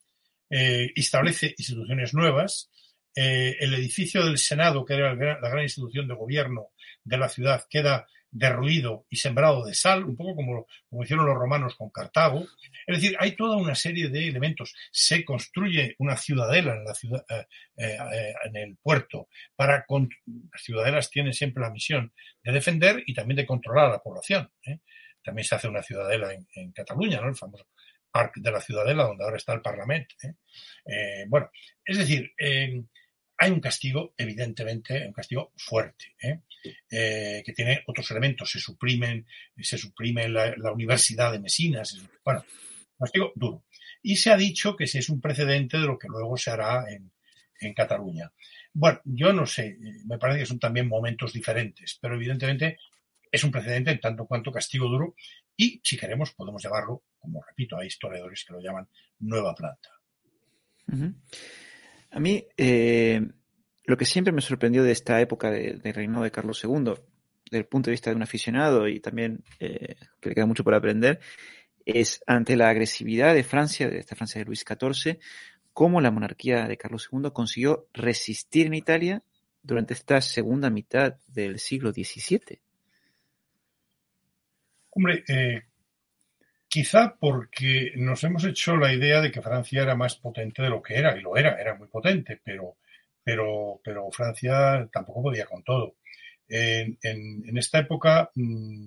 [0.50, 2.70] establece instituciones nuevas,
[3.16, 6.70] el edificio del Senado, que era la gran institución de gobierno
[7.04, 11.36] de la ciudad queda derruido y sembrado de sal, un poco como, como hicieron los
[11.36, 12.46] romanos con Cartago.
[12.86, 14.74] Es decir, hay toda una serie de elementos.
[14.92, 17.46] Se construye una ciudadela en, eh,
[17.78, 22.14] eh, el puerto para las ciudadelas tienen siempre la misión
[22.44, 24.52] de defender y también de controlar a la población.
[24.66, 24.80] ¿eh?
[25.24, 27.30] También se hace una ciudadela en, Cataluña, ¿no?
[27.30, 27.68] el famoso
[28.12, 30.16] Parque de la Ciudadela, donde ahora está el Parlamento.
[31.28, 31.50] bueno,
[31.84, 32.32] es decir,
[33.38, 36.42] hay un castigo, evidentemente, un castigo fuerte, ¿eh?
[36.90, 38.50] Eh, que tiene otros elementos.
[38.50, 39.26] Se suprimen,
[39.60, 41.84] se suprime la, Universidad de Mesina,
[42.24, 42.44] bueno,
[42.98, 43.66] un castigo duro.
[44.02, 46.86] Y se ha dicho que ese es un precedente de lo que luego se hará
[46.90, 47.12] en,
[47.74, 48.32] Cataluña.
[48.74, 52.78] Bueno, yo no sé, me parece que son también momentos diferentes, pero evidentemente
[53.32, 55.16] es un precedente en tanto cuanto castigo duro
[55.58, 58.88] y, si queremos, podemos llamarlo, como repito, hay historiadores que lo llaman
[59.20, 59.90] nueva planta.
[62.16, 63.20] A mí, eh,
[63.84, 66.94] lo que siempre me sorprendió de esta época del de reinado de Carlos II,
[67.44, 70.64] desde el punto de vista de un aficionado y también eh, que le queda mucho
[70.64, 71.20] por aprender,
[71.86, 75.20] es ante la agresividad de Francia, de esta Francia de Luis XIV,
[75.74, 79.22] cómo la monarquía de Carlos II consiguió resistir en Italia
[79.62, 82.62] durante esta segunda mitad del siglo XVII.
[84.92, 85.64] Hombre, eh,
[86.76, 90.82] Quizá porque nos hemos hecho la idea de que Francia era más potente de lo
[90.82, 92.76] que era, y lo era, era muy potente, pero,
[93.24, 95.96] pero, pero Francia tampoco podía con todo.
[96.50, 96.98] En,
[97.58, 98.86] esta época, mm,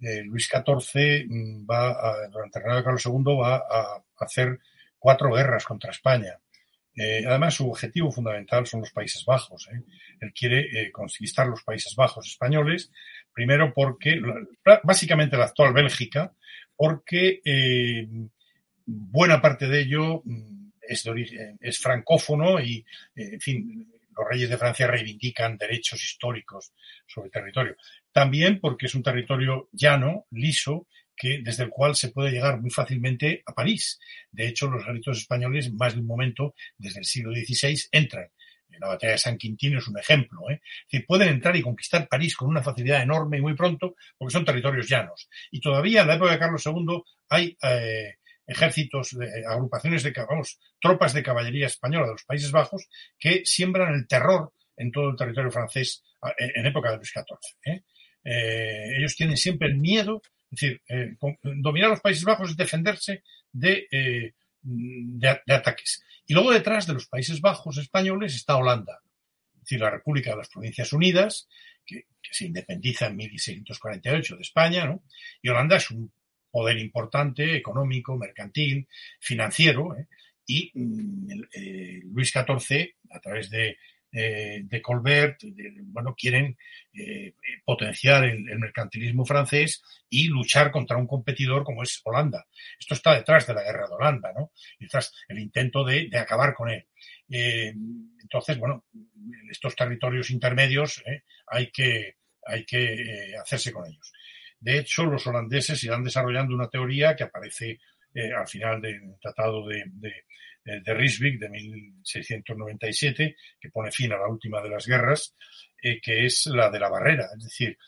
[0.00, 4.58] eh, Luis XIV mm, va durante el reinado de Carlos II va a hacer
[4.98, 6.40] cuatro guerras contra España.
[6.96, 9.68] Eh, además, su objetivo fundamental son los Países Bajos.
[9.72, 9.80] ¿eh?
[10.20, 12.90] Él quiere conquistar los Países Bajos españoles,
[13.38, 14.20] primero porque,
[14.82, 16.34] básicamente la actual Bélgica,
[16.74, 18.04] porque eh,
[18.84, 22.84] buena parte de ello mm, es, de origen, es francófono y,
[23.14, 26.72] eh, en fin, los reyes de Francia reivindican derechos históricos
[27.06, 27.76] sobre el territorio.
[28.10, 32.70] También porque es un territorio llano, liso, que, desde el cual se puede llegar muy
[32.70, 34.00] fácilmente a París.
[34.32, 38.30] De hecho, los ejércitos españoles, más de un momento, desde el siglo XVI, entran
[38.78, 40.40] la batalla de San Quintín es un ejemplo.
[40.50, 40.60] ¿eh?
[41.06, 44.88] pueden entrar y conquistar París con una facilidad enorme y muy pronto, porque son territorios
[44.88, 45.28] llanos.
[45.50, 48.16] Y todavía en la época de Carlos II hay eh,
[48.46, 52.88] ejércitos, eh, agrupaciones de, vamos, tropas de caballería española de los Países Bajos
[53.18, 56.04] que siembran el terror en todo el territorio francés
[56.38, 57.74] en, época de Luis XIV.
[57.74, 57.82] ¿eh?
[58.96, 60.82] ellos tienen siempre el miedo, es decir,
[61.42, 66.02] dominar los Países Bajos es defenderse de de, ataques.
[66.28, 69.00] Y luego detrás de los Países Bajos españoles está Holanda,
[69.54, 71.48] es decir, la República de las Provincias Unidas,
[71.84, 75.02] que, se independiza en 1648 de España, ¿no?
[75.40, 76.12] Y Holanda es un
[76.50, 78.86] poder importante, económico, mercantil,
[79.18, 80.06] financiero, ¿eh?
[80.46, 83.78] y mm, eh, Luis XIV, a través de
[84.10, 85.42] eh, de Colbert,
[85.82, 86.56] bueno, quieren
[86.94, 92.46] eh, potenciar el, mercantilismo francés y luchar contra un competidor como es Holanda.
[92.78, 94.52] Esto está detrás de la guerra de Holanda, ¿no?
[94.78, 96.86] Detrás el intento de, acabar con él.
[97.28, 97.74] Eh,
[98.22, 98.86] entonces, bueno,
[99.50, 101.02] estos territorios intermedios
[101.46, 104.12] hay que, hay que hacerse con ellos.
[104.58, 107.78] De hecho, los holandeses irán desarrollando una teoría que aparece
[108.36, 110.24] al final del Tratado de, de,
[110.64, 115.34] de Rysvik de 1697, que pone fin a la última de las guerras,
[115.80, 117.26] que es la de la barrera.
[117.36, 117.78] Es decir,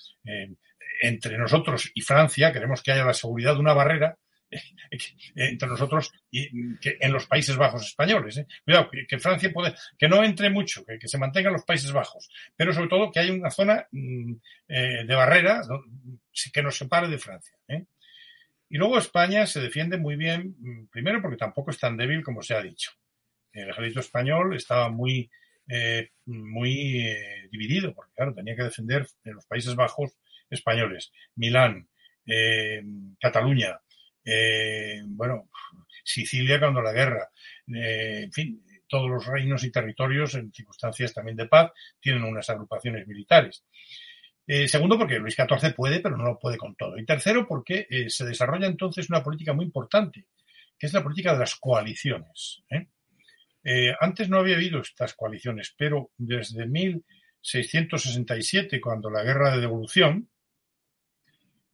[1.03, 4.17] entre nosotros y Francia queremos que haya la seguridad de una barrera
[5.35, 8.39] entre nosotros y que en los Países Bajos españoles.
[8.39, 8.47] ¿eh?
[8.65, 12.29] Cuidado, que, Francia puede, que no entre mucho, que, se mantenga en los Países Bajos,
[12.57, 14.33] pero sobre todo que haya una zona mm,
[14.69, 15.63] eh, de barrera
[16.53, 17.57] que nos separe de Francia.
[17.69, 17.85] ¿eh?
[18.71, 22.43] Y luego España se defiende muy bien, mm, primero porque tampoco es tan débil como
[22.43, 22.93] se ha dicho.
[23.53, 25.31] El ejército español estaba muy,
[26.27, 27.05] muy
[27.51, 30.17] dividido, porque claro, tenía que defender en los Países Bajos
[30.49, 31.89] españoles, Milán,
[33.21, 33.81] Cataluña,
[34.25, 35.51] eh, bueno,
[36.05, 37.31] Sicilia cuando la guerra,
[37.75, 42.49] eh, en fin, todos los reinos y territorios en circunstancias también de paz tienen unas
[42.51, 43.65] agrupaciones militares.
[44.53, 46.99] Eh, segundo, porque Luis XIV puede, pero no lo puede con todo.
[46.99, 50.27] Y tercero, porque se desarrolla entonces una política muy importante,
[50.77, 52.65] que es la política de las coaliciones.
[54.01, 60.29] antes no había habido estas coaliciones, pero desde 1667, cuando la guerra de devolución,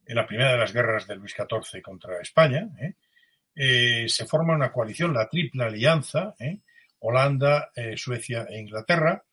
[0.04, 2.92] en la primera de las guerras de Luis XIV contra España, ¿eh?
[3.54, 6.60] Eh, se forma una coalición, la Triple Alianza, ¿eh?
[6.98, 9.24] Holanda, Suecia e Inglaterra,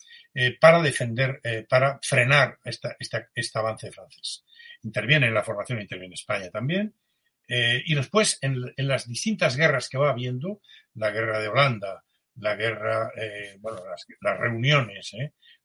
[0.60, 4.44] para defender, para frenar este avance francés.
[4.82, 6.94] Interviene en la formación, interviene España también.
[7.48, 10.62] y después, en, las distintas guerras que va habiendo,
[10.96, 12.04] la guerra de Holanda,
[12.36, 13.12] la guerra,
[13.60, 13.82] bueno,
[14.22, 15.16] las, reuniones,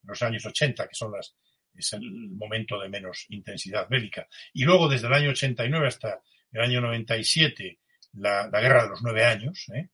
[0.03, 1.35] los años 80, que son las,
[1.75, 4.29] es el momento de menos intensidad bélica.
[4.53, 6.21] Y luego, desde el año 89 hasta
[6.53, 7.79] el año 97,
[8.15, 9.89] la, la guerra de los nueve años, ¿eh?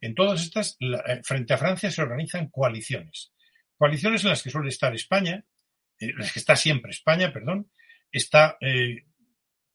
[0.00, 3.32] en todas estas, eh, frente a Francia se organizan coaliciones.
[3.80, 5.42] Coaliciones en las que suele estar España,
[5.98, 7.70] eh, en las que está siempre España, perdón,
[8.12, 8.58] está,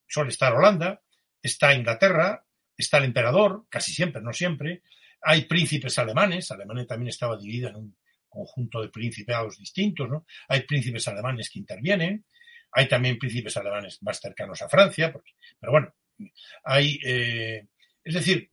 [0.08, 1.02] suele estar Holanda,
[1.42, 2.46] está Inglaterra,
[2.78, 4.84] está el emperador, casi siempre, no siempre,
[5.24, 7.98] hay príncipes alemanes, Alemania también estaba dividida en un
[8.30, 10.28] conjunto de principados distintos, ¿no?
[10.50, 12.26] Hay príncipes alemanes que intervienen,
[12.74, 15.12] hay también príncipes alemanes más cercanos a Francia,
[15.60, 15.96] pero bueno,
[16.64, 17.66] hay, eh,
[18.04, 18.52] es decir,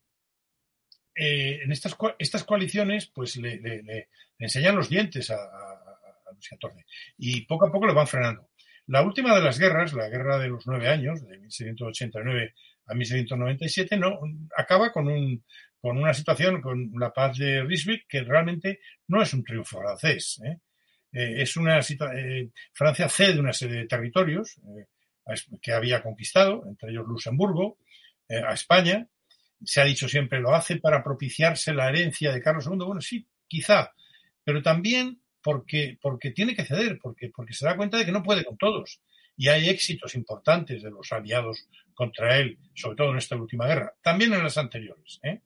[1.15, 4.09] eh, en estas, estas coaliciones, pues le,
[4.45, 5.37] enseñan los dientes a,
[6.33, 6.85] Luis XIV
[7.19, 8.49] y poco a poco lo van frenando.
[8.87, 12.55] La última de las guerras, la guerra de los nueve años, de 1789
[12.87, 14.19] a 1797, no,
[14.57, 15.45] acaba con un,
[15.83, 20.41] con una situación, con la paz de Ryswick, que realmente no es un triunfo francés.
[20.45, 20.59] ¿eh?
[21.13, 24.61] Eh, es una eh, Francia cede una serie de territorios
[25.61, 27.79] que había conquistado, entre ellos Luxemburgo,
[28.29, 29.07] a España.
[29.65, 32.79] Se ha dicho siempre lo hace para propiciarse la herencia de Carlos II.
[32.79, 33.93] Bueno, sí, quizá,
[34.45, 38.23] pero también porque, porque tiene que ceder, porque, porque se da cuenta de que no
[38.23, 39.01] puede con todos.
[39.37, 43.95] Y hay éxitos importantes de los aliados contra él, sobre todo en esta última guerra,
[44.03, 45.19] también en las anteriores.
[45.23, 45.41] ¿eh?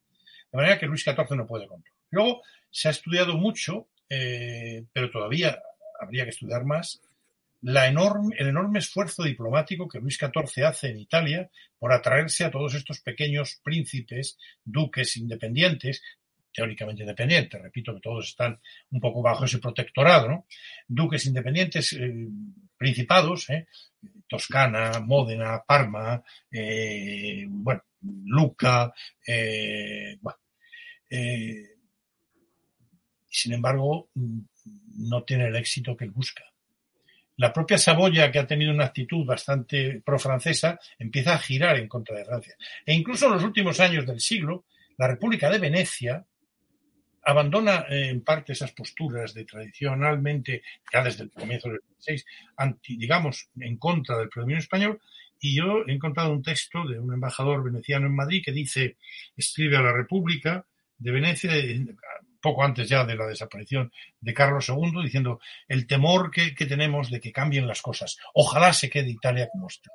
[0.53, 5.11] De manera que Luis XIV no puede con Luego se ha estudiado mucho, eh, pero
[5.11, 5.61] todavía
[6.01, 7.01] habría que estudiar más,
[7.63, 13.01] el enorme esfuerzo diplomático que Luis XIV hace en Italia por atraerse a todos estos
[13.01, 16.03] pequeños príncipes, duques independientes,
[16.57, 18.59] teóricamente independientes, repito que todos están
[18.91, 20.47] un poco bajo ese protectorado, ¿no?
[20.89, 22.29] Duques independientes, eh,
[22.79, 23.69] principados, ¿eh?
[24.27, 26.23] Toscana, Módena, Parma,
[27.49, 27.83] bueno,
[28.25, 28.93] Luca,
[30.21, 30.39] bueno,
[31.11, 31.63] eh,
[33.29, 36.45] sin embargo, no tiene el éxito que busca.
[37.37, 42.17] La propia Saboya, que ha tenido una actitud bastante pro-francesa, empieza a girar en contra
[42.17, 42.57] de Francia.
[42.85, 44.65] E incluso en los últimos años del siglo,
[44.97, 46.27] la República de Venecia
[47.27, 50.63] abandona eh, en parte esas posturas de tradicionalmente,
[50.93, 52.25] ya desde el comienzo del 16,
[52.57, 55.01] anti, digamos, en contra del predominio español,
[55.41, 58.97] y yo he encontrado un texto de un embajador veneciano en Madrid que dice,
[59.37, 60.65] escribe a la República,
[60.99, 61.53] de Venecia,
[62.41, 67.21] poco antes ya de la desaparición de Carlos II, diciendo el temor que, tenemos de
[67.21, 68.19] que cambien las cosas.
[68.35, 69.91] Ojalá se quede Italia como está.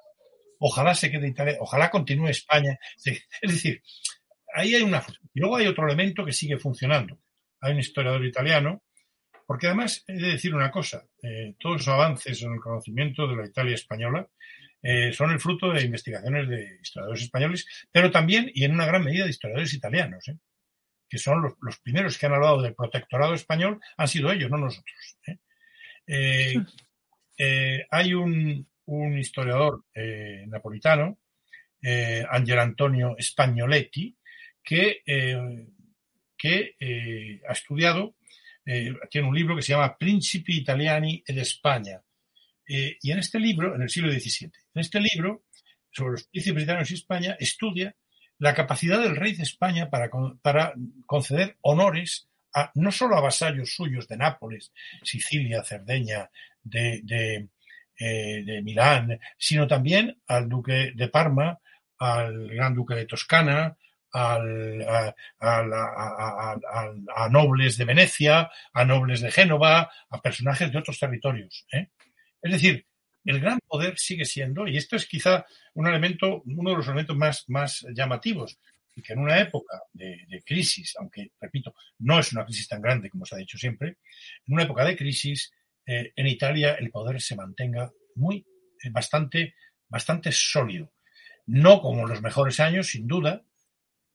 [0.59, 2.77] Ojalá se quede Italia, ojalá continúe España.
[3.41, 3.81] Es decir,
[4.53, 5.03] ahí hay una.
[5.33, 7.19] Y luego hay otro elemento que sigue funcionando.
[7.61, 8.83] Hay un historiador italiano,
[9.45, 13.35] porque además he de decir una cosa: eh, todos los avances en el conocimiento de
[13.35, 14.27] la Italia española
[14.83, 19.03] eh, son el fruto de investigaciones de historiadores españoles, pero también y en una gran
[19.03, 20.27] medida de historiadores italianos.
[20.27, 20.37] ¿eh?
[21.07, 25.17] que son los, primeros que han hablado del protectorado español, han sido ellos, no nosotros.
[26.07, 27.83] ¿eh?
[27.91, 28.65] Hay un,
[29.19, 29.83] historiador
[30.47, 31.19] napolitano,
[32.29, 34.15] Angel Antonio Spagnoletti,
[34.63, 35.01] que,
[36.37, 38.15] que ha estudiado,
[39.09, 42.01] tiene un libro que se llama Principi Italiani ed España.
[42.67, 45.43] y en este libro, en el siglo XVII, en este libro,
[45.91, 47.95] sobre los príncipes italianos y España, estudia
[48.37, 50.09] la capacidad del rey de España para,
[50.41, 50.73] para
[51.05, 52.27] conceder honores
[52.75, 54.71] no solo a vasallos suyos de Nápoles,
[55.03, 56.29] Sicilia, Cerdeña,
[56.63, 57.01] de,
[57.99, 61.59] eh, de Milán, sino también al duque de Parma,
[61.97, 63.77] al gran duque de Toscana,
[64.11, 71.65] al, a, a, nobles de Venecia, a nobles de Génova, a personajes de otros territorios.
[71.71, 71.89] ¿eh?
[72.41, 72.85] Es decir,
[73.25, 77.15] el gran poder sigue siendo, y esto es quizá un elemento, uno de los elementos
[77.15, 78.59] más, más llamativos,
[79.03, 83.09] que en una época de, de, crisis, aunque, repito, no es una crisis tan grande
[83.09, 83.97] como se ha dicho siempre,
[84.45, 85.51] en una época de crisis,
[85.85, 88.45] eh, en Italia el poder se mantenga muy,
[88.83, 89.55] eh, bastante,
[89.87, 90.93] bastante sólido.
[91.45, 93.43] No como en los mejores años, sin duda.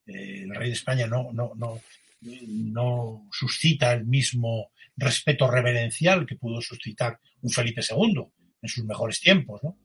[0.07, 1.81] Eh, el rey de España no, no, no,
[2.21, 8.25] no suscita el mismo respeto reverencial que pudo suscitar un Felipe II
[8.63, 9.79] en sus mejores tiempos, ¿no?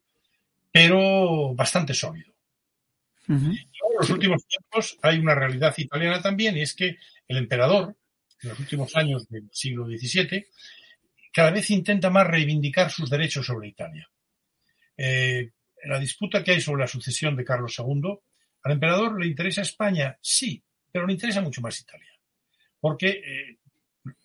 [0.72, 2.34] pero bastante sólido.
[3.28, 3.52] Uh -huh.
[3.52, 6.98] En los últimos tiempos hay una realidad italiana también, y es que
[7.28, 7.96] el emperador,
[8.42, 10.48] en los últimos años del siglo XVII,
[11.32, 14.10] cada vez intenta más reivindicar sus derechos sobre Italia.
[14.98, 15.52] Eh,
[15.86, 18.20] la disputa que hay sobre la sucesión de Carlos II,
[18.64, 22.12] al emperador le interesa España, sí, pero le interesa mucho más Italia.
[22.80, 23.58] Porque eh,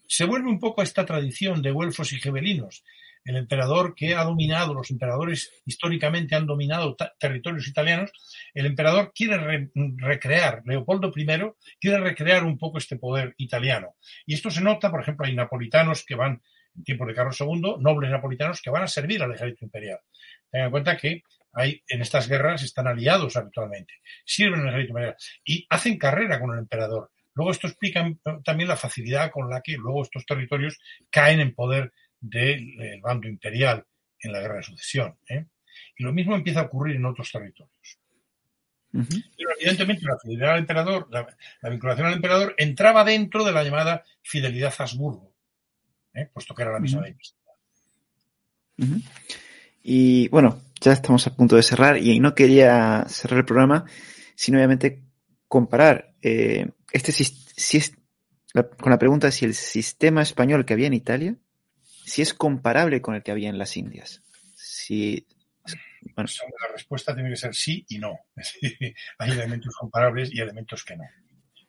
[0.07, 2.84] se vuelve un poco a esta tradición de güelfos y gebelinos.
[3.24, 8.12] El emperador que ha dominado, los emperadores históricamente han dominado territorios italianos,
[8.55, 11.26] el emperador quiere re recrear, Leopoldo I
[11.80, 13.97] quiere recrear un poco este poder italiano.
[14.26, 16.41] Y esto se nota, por ejemplo, hay napolitanos que van,
[16.76, 19.99] en tiempos de Carlos II, nobles napolitanos que van a servir al ejército imperial.
[20.49, 21.24] Tengan en cuenta que
[21.57, 23.95] hay, en estas guerras están aliados habitualmente,
[24.25, 27.11] sirven al ejército imperial y hacen carrera con el emperador.
[27.35, 28.07] Luego esto explica
[28.45, 30.79] también la facilidad con la que luego estos territorios
[31.11, 33.85] caen en poder del bando imperial
[34.21, 35.19] en la guerra de sucesión.
[35.29, 35.47] ¿eh?
[35.97, 37.99] Y lo mismo empieza a ocurrir en otros territorios.
[38.93, 39.25] Uh -huh.
[39.37, 41.27] Pero evidentemente la fidelidad al emperador, la,
[41.61, 45.35] la, vinculación al emperador entraba dentro de la llamada fidelidad a Habsburgo,
[46.15, 46.29] ¿eh?
[46.33, 47.35] puesto que era la misma uh -huh.
[48.79, 49.03] uh -huh.
[49.83, 53.85] Y bueno, ya estamos a punto de cerrar y no quería cerrar el programa,
[54.35, 55.03] sino obviamente
[55.49, 57.93] comparar eh, este si es
[58.81, 61.37] con la pregunta si el sistema español que había en Italia
[62.07, 64.22] si es comparable con el que había en las Indias.
[64.55, 65.27] Si,
[66.14, 66.31] bueno.
[66.61, 68.20] La respuesta tiene que ser sí y no.
[69.18, 71.05] Hay elementos comparables y elementos que no.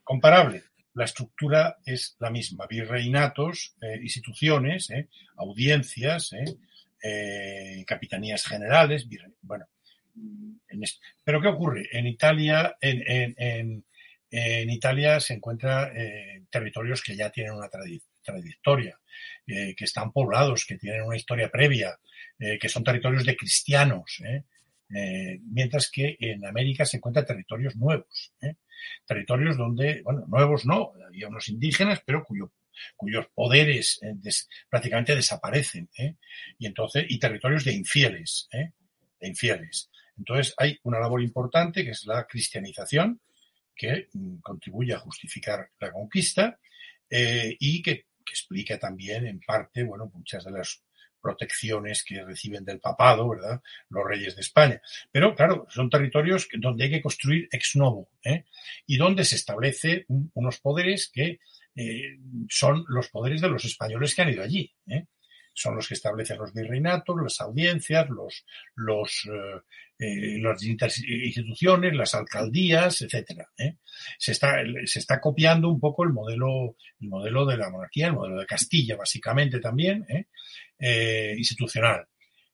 [0.03, 0.63] Comparable.
[0.93, 2.67] La estructura es la misma.
[2.67, 6.33] Virreinatos, eh, instituciones, eh, audiencias,
[7.07, 9.07] eh, capitanías generales.
[9.41, 9.65] Bueno,
[10.15, 10.81] en
[11.23, 11.87] pero ¿qué ocurre?
[11.91, 13.85] En Italia, en, en,
[14.31, 15.91] en, Italia se encuentran
[16.49, 17.69] territorios que ya tienen una
[18.27, 18.99] trayectoria,
[19.47, 21.97] eh, que están poblados, que tienen una historia previa,
[22.39, 24.43] eh, que son territorios de cristianos, ¿eh?
[25.51, 28.33] mientras que en América se encuentran territorios nuevos,
[29.05, 32.53] territorios donde, bueno, nuevos no, había unos indígenas, pero cuyo,
[32.95, 35.89] cuyos poderes des, prácticamente desaparecen,
[36.57, 39.89] y entonces, y territorios de infieles, de infieles.
[40.17, 43.21] Entonces hay una labor importante que es la cristianización,
[43.75, 46.59] que mm, contribuye a justificar la conquista
[47.09, 50.81] eh, y que explica también en parte, bueno, muchas de las
[51.21, 53.61] protecciones que reciben del papado, ¿verdad?
[53.89, 54.81] Los reyes de España.
[55.11, 58.45] Pero, claro, son territorios donde hay que construir ex novo, ¿eh?
[58.85, 61.39] Y donde se establece un, unos poderes que
[61.77, 62.17] eh,
[62.49, 65.05] son los poderes de los españoles que han ido allí, ¿eh?
[65.57, 69.27] son los que establecen los virreinatos, las audiencias, los, los,
[69.97, 73.49] eh, las instituciones, las alcaldías, etcétera.
[73.57, 73.77] ¿eh?
[74.19, 78.13] Se, está, se está copiando un poco el modelo, el modelo de la monarquía, el
[78.13, 80.27] modelo de Castilla, básicamente también, ¿eh?
[80.77, 82.07] eh institucional.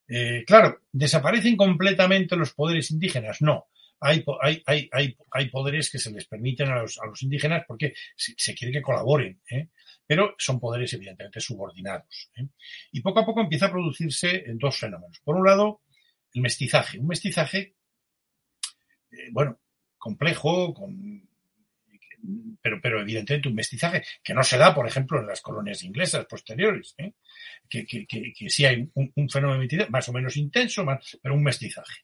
[0.07, 3.41] Eh, claro, ¿desaparecen completamente los poderes indígenas?
[3.41, 3.67] No.
[4.03, 7.63] Hay, hay, hay, hay, hay poderes que se les permiten a los, a los indígenas
[7.67, 9.41] porque se, quiere que colaboren.
[9.49, 9.69] ¿eh?
[10.05, 12.29] pero son poderes evidentemente subordinados.
[12.35, 12.47] ¿eh?
[12.91, 15.19] Y poco a poco empieza a producirse dos fenómenos.
[15.23, 15.81] Por un lado,
[16.33, 16.99] el mestizaje.
[16.99, 17.75] Un mestizaje,
[19.11, 19.59] eh, bueno,
[19.97, 21.27] complejo, con,
[22.61, 26.25] pero, pero evidentemente un mestizaje que no se da, por ejemplo, en las colonias inglesas
[26.25, 27.13] posteriores, ¿eh?
[27.69, 30.85] que, que, que, que, sí hay un, un fenómeno más o menos intenso,
[31.21, 32.03] pero un mestizaje.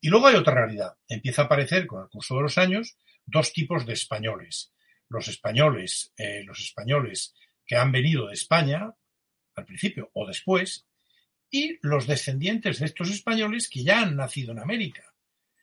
[0.00, 0.96] Y luego hay otra realidad.
[1.08, 2.96] Empieza a aparecer con el curso de los años
[3.26, 4.72] dos tipos de españoles
[5.08, 7.34] los españoles, eh, los españoles
[7.66, 8.92] que han venido de España
[9.54, 10.86] al principio o después,
[11.50, 15.02] y los descendientes de estos españoles que ya han nacido en América.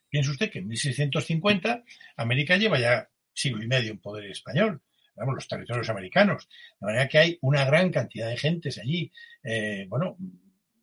[0.09, 1.83] Piense usted que en 1650
[2.17, 4.81] América lleva ya siglo y medio en poder español,
[5.15, 6.49] digamos, los territorios americanos.
[6.79, 9.11] De manera que hay una gran cantidad de gentes allí,
[9.43, 10.17] eh, bueno,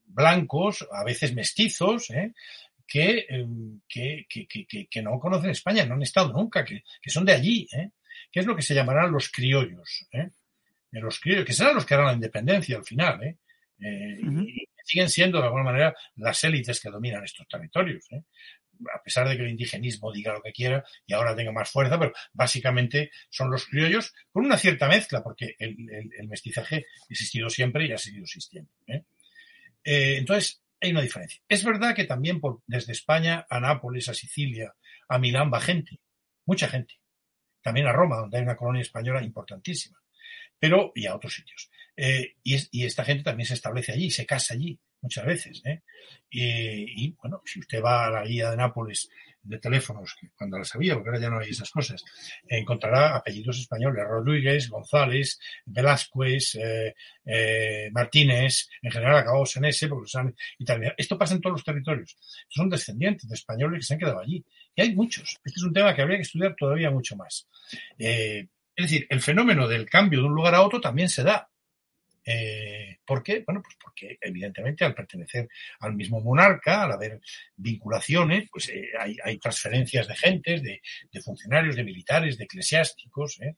[0.07, 2.33] blancos, a veces mestizos, eh,
[2.93, 3.27] que,
[3.89, 7.91] que, que, que, no conocen España, no han estado nunca, que, son de allí, ¿eh?
[8.31, 10.07] que es lo que se llamarán los criollos.
[10.13, 10.31] ¿eh?
[10.91, 13.23] Los criollos, que serán los que harán la independencia al final.
[13.23, 13.37] ¿eh?
[13.81, 18.05] y siguen siendo de alguna manera las élites que dominan estos territorios.
[18.13, 18.23] ¿eh?
[18.95, 21.99] a pesar de que el indigenismo diga lo que quiera y ahora tenga más fuerza,
[21.99, 25.77] pero básicamente son los criollos con una cierta mezcla, porque el,
[26.29, 28.71] mestizaje ha existido siempre y ha seguido existiendo.
[28.87, 29.05] ¿eh?
[29.85, 31.41] Eh, entonces, hay una diferencia.
[31.49, 34.75] Es verdad que también desde España a Nápoles, a Sicilia,
[35.09, 36.01] a Milán va gente,
[36.45, 36.95] mucha gente.
[37.63, 39.99] También a Roma, donde hay una colonia española importantísima.
[40.59, 41.71] Pero, y a otros sitios.
[41.97, 45.63] Eh, y, y, esta gente también se establece allí, se casa allí muchas veces.
[45.65, 45.83] ¿eh?
[46.31, 49.11] Y, bueno, si usted va a la guía de Nápoles
[49.43, 52.05] de teléfonos, que cuando la sabía, porque ahora ya no hay esas cosas,
[52.47, 60.09] encontrará apellidos españoles, Rodríguez, González, Velázquez, eh, eh, Martínez, en general acabados en ese, porque
[60.09, 60.95] son italianos.
[60.97, 62.17] Esto pasa en todos los territorios.
[62.49, 64.45] Son descendientes de españoles que se han quedado allí.
[64.75, 65.41] Y hay muchos.
[65.45, 67.49] Este es un tema que habría que estudiar todavía mucho más.
[67.99, 71.52] es decir, el fenómeno del cambio de un lugar a otro también se da.
[72.25, 73.43] Eh, ¿Por qué?
[73.45, 75.49] Bueno, pues porque evidentemente al pertenecer
[75.81, 77.21] al mismo monarca, al haber
[77.57, 80.81] vinculaciones, pues eh, hay, transferencias de gentes, de,
[81.21, 83.41] funcionarios, de militares, de eclesiásticos.
[83.41, 83.57] ¿eh?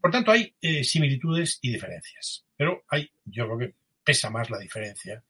[0.00, 0.54] por tanto, hay
[0.84, 2.44] similitudes y diferencias.
[2.56, 5.22] Pero hay, yo creo que pesa más la diferencia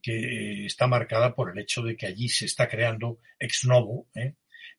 [0.00, 4.06] que está marcada por el hecho de que allí se está creando ex novo,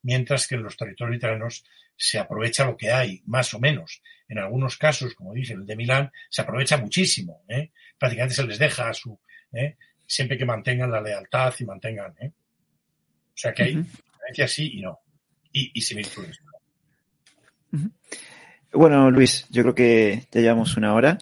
[0.01, 1.63] mientras que en los territorios italianos
[1.99, 4.01] se aprovecha lo que hay, más o menos.
[4.29, 7.43] En algunos casos, como dije, el de Milán, se aprovecha muchísimo.
[7.49, 7.71] ¿eh?
[7.97, 9.19] Prácticamente se les deja a su,
[9.51, 9.75] ¿eh?
[10.07, 12.15] siempre que mantengan la lealtad y mantengan.
[12.21, 12.31] ¿eh?
[12.31, 14.99] O sea que hay diferencias sí y no.
[15.51, 16.39] Y, y similitudes.
[18.71, 21.17] Bueno, Luis, yo creo que ya llevamos una hora.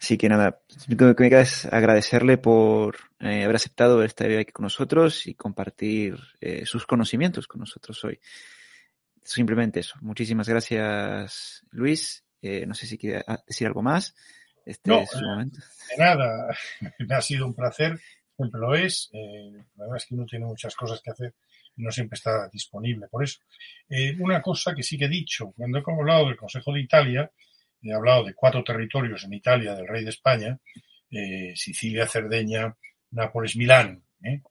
[0.00, 4.52] Así que nada, lo que me queda es agradecerle por eh, haber aceptado estar aquí
[4.52, 8.20] con nosotros y compartir eh, sus conocimientos con nosotros hoy.
[9.22, 9.96] Simplemente eso.
[10.00, 12.24] Muchísimas gracias, Luis.
[12.42, 14.14] Eh, no sé si quiere ah, decir algo más.
[14.64, 15.58] Este no, es su momento.
[15.90, 16.56] de nada.
[16.98, 17.98] Me ha sido un placer.
[18.36, 19.10] Siempre lo es.
[19.12, 21.34] Eh, la verdad es que uno tiene muchas cosas que hacer
[21.76, 23.40] y no siempre está disponible por eso.
[24.18, 27.30] una cosa que sí que he dicho, cuando he hablado del Consejo de Italia,
[27.82, 30.58] he hablado de cuatro territorios en Italia del rey de España,
[31.10, 32.76] eh, Sicilia, Cerdeña,
[33.10, 34.42] Nápoles, Milán, ¿eh?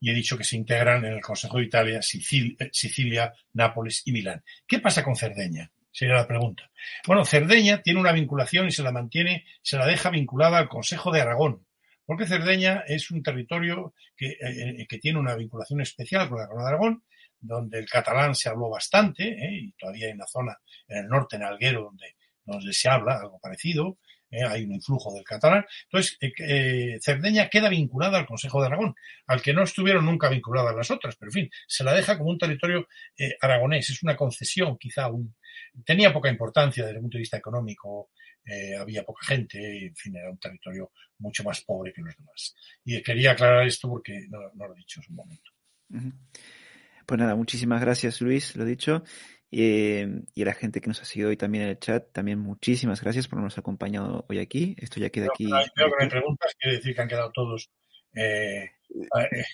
[0.00, 4.12] Y he dicho que se integran en el Consejo de Italia Sicilia, Sicilia, Nápoles y
[4.12, 4.42] Milán.
[4.66, 5.70] ¿Qué pasa con Cerdeña?
[5.92, 6.70] Sería la pregunta.
[7.06, 11.12] Bueno, Cerdeña tiene una vinculación y se la mantiene, se la deja vinculada al Consejo
[11.12, 11.66] de Aragón,
[12.06, 16.64] porque Cerdeña es un territorio que, eh, que tiene una vinculación especial con la Corona
[16.64, 17.04] de Aragón,
[17.38, 21.42] donde el catalán se habló bastante, y todavía hay una zona en el norte, en
[21.42, 22.14] Alguero, donde
[22.50, 23.98] donde se habla algo parecido,
[24.30, 24.44] ¿eh?
[24.44, 25.64] hay un influjo del catalán.
[25.84, 28.94] Entonces, eh, eh, Cerdeña queda vinculada al Consejo de Aragón,
[29.26, 32.30] al que no estuvieron nunca vinculadas las otras, pero en fin, se la deja como
[32.30, 32.86] un territorio
[33.40, 35.08] aragonés, es una concesión, quizá
[35.84, 38.10] tenía poca importancia desde el punto de vista económico,
[38.78, 42.54] había poca gente, en fin, era un territorio mucho más pobre que los demás.
[42.84, 45.50] Y quería aclarar esto porque no, lo he dicho en su momento.
[47.06, 49.04] Pues nada, muchísimas gracias Luis, lo dicho.
[49.52, 52.38] Eh, y a la gente que nos ha seguido hoy también en el chat, también
[52.38, 54.76] muchísimas gracias por habernos acompañado hoy aquí.
[54.78, 55.46] Esto ya queda aquí.
[55.74, 57.70] Creo que hay preguntas, quiere decir que han quedado todos.
[58.14, 59.44] Eh, eh,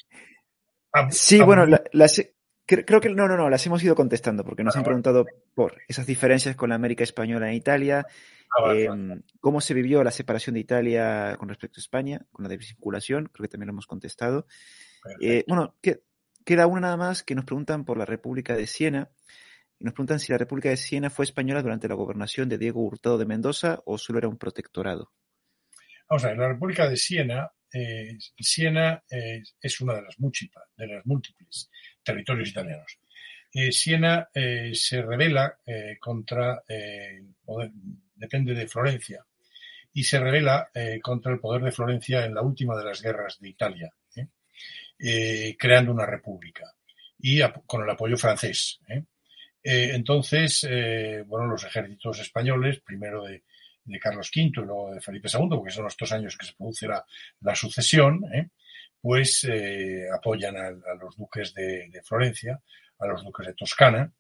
[1.11, 2.23] sí, bueno, las,
[2.67, 5.25] creo que no, no, no, las hemos ido contestando porque nos han preguntado
[5.55, 8.07] por esas diferencias con la América Española en Italia,
[8.59, 12.51] ah, em, cómo se vivió la separación de Italia con respecto a España, con la
[12.51, 14.47] desvinculación, creo que también lo hemos contestado.
[15.47, 15.75] bueno,
[16.45, 19.11] queda una nada más que nos preguntan por la República de Siena.
[19.79, 23.19] Nos preguntan si la República de Siena fue española durante la gobernación de Diego Hurtado
[23.19, 25.13] de Mendoza o solo era un protectorado.
[26.09, 30.87] Vamos a ver, la República de Siena, eh, Siena eh, es una de las, de
[30.87, 31.71] las múltiples
[32.03, 32.99] territorios italianos.
[33.53, 35.59] Eh, Siena se revela
[35.99, 37.71] contra el poder,
[38.15, 39.25] depende de Florencia,
[39.93, 40.71] y se revela
[41.01, 43.91] contra el poder de Florencia en la última de las guerras de Italia,
[45.59, 46.71] creando una república
[47.19, 48.79] y con el apoyo francés.
[49.69, 53.43] Entonces, eh, bueno, los ejércitos españoles, primero de,
[54.01, 56.89] Carlos V y luego de Felipe II, porque son los dos años que se produce
[56.89, 58.49] la, sucesión, ¿eh?
[59.01, 59.49] pues
[60.13, 62.61] apoyan a, los duques de, Florencia,
[62.99, 64.13] a los duques de Toscana,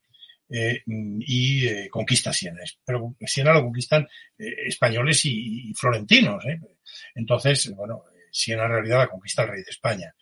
[0.48, 2.62] y conquistan Siena.
[2.84, 4.06] Pero Siena lo conquistan
[4.38, 6.44] españoles y, y florentinos.
[7.16, 10.14] Entonces, bueno, Siena en realidad la conquista el rey de España.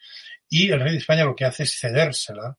[0.48, 2.56] Y el rey de España lo que hace es cedérsela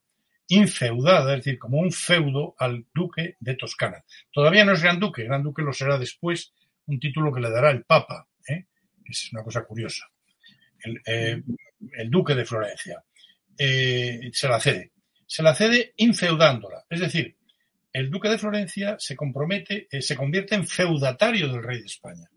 [0.48, 4.04] infeudada, es decir, como un feudo al duque de Toscana.
[4.32, 6.52] Todavía no es gran duque, gran duque lo será después,
[6.86, 8.66] un título que le dará el Papa, ¿eh?
[9.04, 10.08] es una cosa curiosa.
[10.80, 11.42] El, eh,
[12.08, 13.02] duque de Florencia.
[13.58, 14.92] eh, se la cede.
[15.26, 16.84] Se la cede infeudándola.
[16.88, 17.36] Es decir,
[17.92, 22.28] el duque de Florencia se compromete, eh, se convierte en feudatario del rey de España.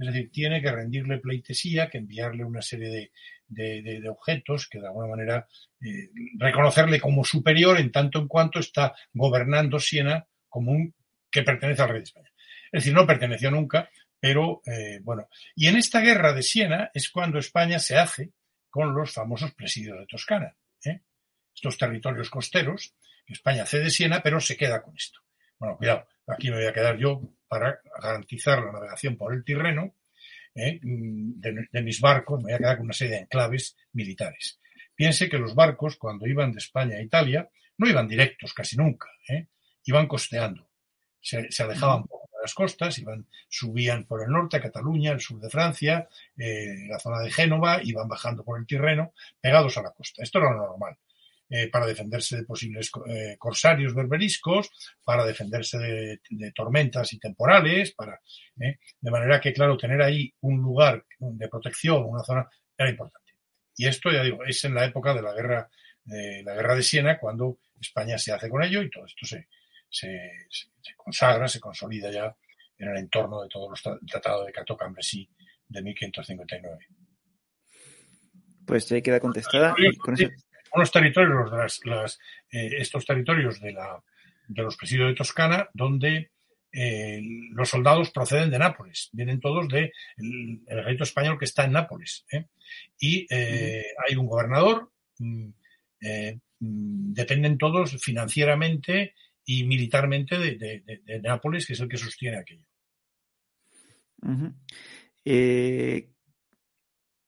[0.00, 3.10] Es decir, tiene que rendirle pleitesía, que enviarle una serie
[3.46, 5.46] de, objetos que de alguna manera
[5.80, 6.08] eh,
[6.38, 10.94] reconocerle como superior en tanto en cuanto está gobernando Siena como un
[11.30, 12.32] que pertenece al rey de España.
[12.72, 15.28] Es decir, no perteneció nunca, pero eh, bueno.
[15.54, 18.32] Y en esta guerra de Siena es cuando España se hace
[18.70, 20.56] con los famosos presidios de Toscana.
[20.84, 21.02] ¿eh?
[21.54, 22.94] Estos territorios costeros,
[23.26, 25.20] que España cede Siena, pero se queda con esto.
[25.58, 27.20] Bueno, cuidado, aquí me voy a quedar yo
[27.50, 29.96] para garantizar la navegación por el Tirreno
[30.54, 30.78] ¿eh?
[30.80, 34.60] de, mis barcos, me voy a quedar con una serie de enclaves militares.
[34.94, 39.08] Piense que los barcos, cuando iban de España a Italia, no iban directos casi nunca,
[39.28, 39.48] ¿eh?
[39.84, 40.70] iban costeando.
[41.20, 45.40] Se, alejaban poco de las costas, iban, subían por el norte a Cataluña, el sur
[45.40, 46.08] de Francia,
[46.38, 50.22] eh, la zona de Génova, iban bajando por el Tirreno, pegados a la costa.
[50.22, 50.96] Esto era lo normal.
[51.52, 54.70] Eh, para defenderse de posibles eh, corsarios berberiscos,
[55.02, 55.78] para defenderse
[56.28, 58.20] de, tormentas y temporales, para,
[58.60, 62.48] eh, de manera que, claro, tener ahí un lugar de protección, una zona,
[62.78, 63.32] era importante.
[63.76, 65.68] Y esto, ya digo, es en la época de la guerra,
[66.04, 69.48] de la guerra de Siena, cuando España se hace con ello y todo esto se,
[69.88, 70.30] se,
[70.96, 72.32] consagra, se consolida ya
[72.78, 75.28] en el entorno de todos los tratados de Cato Cambresí
[75.66, 76.86] de 1559.
[78.64, 79.74] Pues ya queda contestada.
[79.98, 80.14] Con
[80.72, 81.50] unos territorios,
[81.84, 82.18] las,
[82.50, 84.02] eh, estos territorios de, la,
[84.46, 86.30] de los presidios de Toscana, donde
[86.72, 87.20] eh,
[87.52, 92.24] los soldados proceden de Nápoles, vienen todos del de ejército español que está en Nápoles.
[92.30, 92.46] ¿eh?
[92.98, 95.48] Y hay un gobernador, mm,
[96.60, 99.14] mm, dependen todos financieramente
[99.44, 102.66] y militarmente de, Nápoles, que es el que sostiene aquello.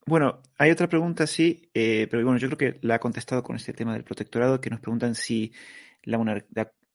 [0.05, 3.55] Bueno, hay otra pregunta, sí, eh, pero bueno, yo creo que la ha contestado con
[3.55, 5.53] este tema del protectorado, que nos preguntan si
[6.03, 6.17] la,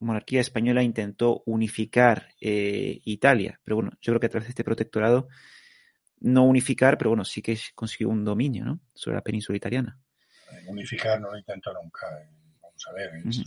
[0.01, 4.65] monarquía española intentó unificar eh, Italia, pero bueno, yo creo que a través de este
[4.65, 5.29] protectorado,
[6.21, 8.81] no unificar, pero bueno, sí que consiguió un dominio, ¿no?
[8.93, 9.99] Sobre la península italiana.
[10.53, 12.07] Eh, unificar no lo intentó nunca.
[12.61, 13.43] Vamos a ver, esto,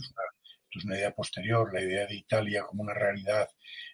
[0.74, 3.48] es una, idea posterior, la idea de Italia como una realidad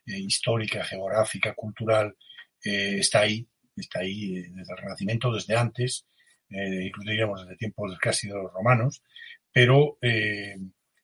[0.06, 2.16] histórica, geográfica, cultural,
[2.62, 3.46] está ahí
[3.80, 6.06] está ahí eh, desde el Renacimiento, desde antes,
[6.50, 9.02] eh, incluso diríamos desde tiempos casi de los romanos,
[9.52, 10.56] pero eh,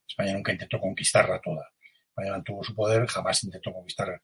[0.07, 1.71] España nunca intentó conquistarla toda.
[2.09, 4.21] España mantuvo su poder, jamás intentó conquistar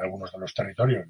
[0.00, 1.06] algunos de los territorios.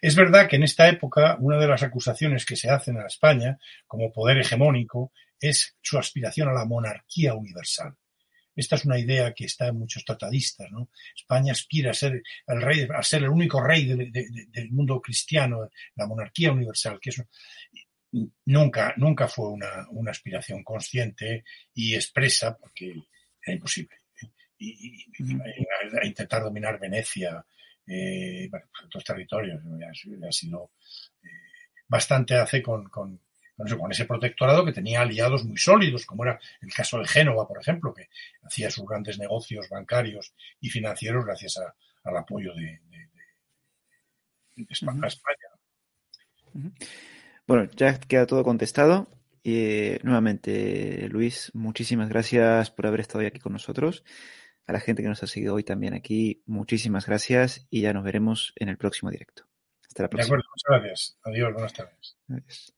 [0.00, 3.58] Es verdad que en esta época una de las acusaciones que se hacen a España
[3.86, 7.94] como poder hegemónico es su aspiración a la monarquía universal.
[8.54, 10.90] Esta es una idea que está en muchos tratadistas, ¿no?
[11.14, 16.06] España aspira a ser el rey, a ser el único rey del mundo cristiano, la
[16.06, 17.24] monarquía universal, que eso
[18.44, 22.94] nunca, nunca fue una, aspiración consciente y expresa, porque
[23.44, 23.96] era imposible.
[24.22, 24.30] ¿eh?
[24.58, 25.06] Y,
[26.04, 27.44] intentar dominar Venecia,
[27.86, 30.72] eh, bueno, pues otros territorios, ha, sido
[31.22, 31.28] eh,
[31.88, 33.20] bastante hace con con
[33.90, 37.92] ese protectorado que tenía aliados muy sólidos, como era el caso de Génova, por ejemplo,
[37.94, 38.08] que
[38.42, 41.60] hacía sus grandes negocios bancarios y financieros gracias
[42.04, 42.80] al apoyo de,
[44.68, 45.08] España.
[47.46, 49.08] Bueno, ya queda todo contestado.
[49.44, 54.04] y nuevamente, Luis, muchísimas gracias por haber estado hoy aquí con nosotros.
[54.66, 58.04] A la gente que nos ha seguido hoy también aquí, muchísimas gracias y ya nos
[58.04, 59.44] veremos en el próximo directo.
[59.86, 60.36] Hasta la próxima.
[60.36, 61.18] De acuerdo, muchas gracias.
[61.24, 62.72] Adiós, buenas tardes.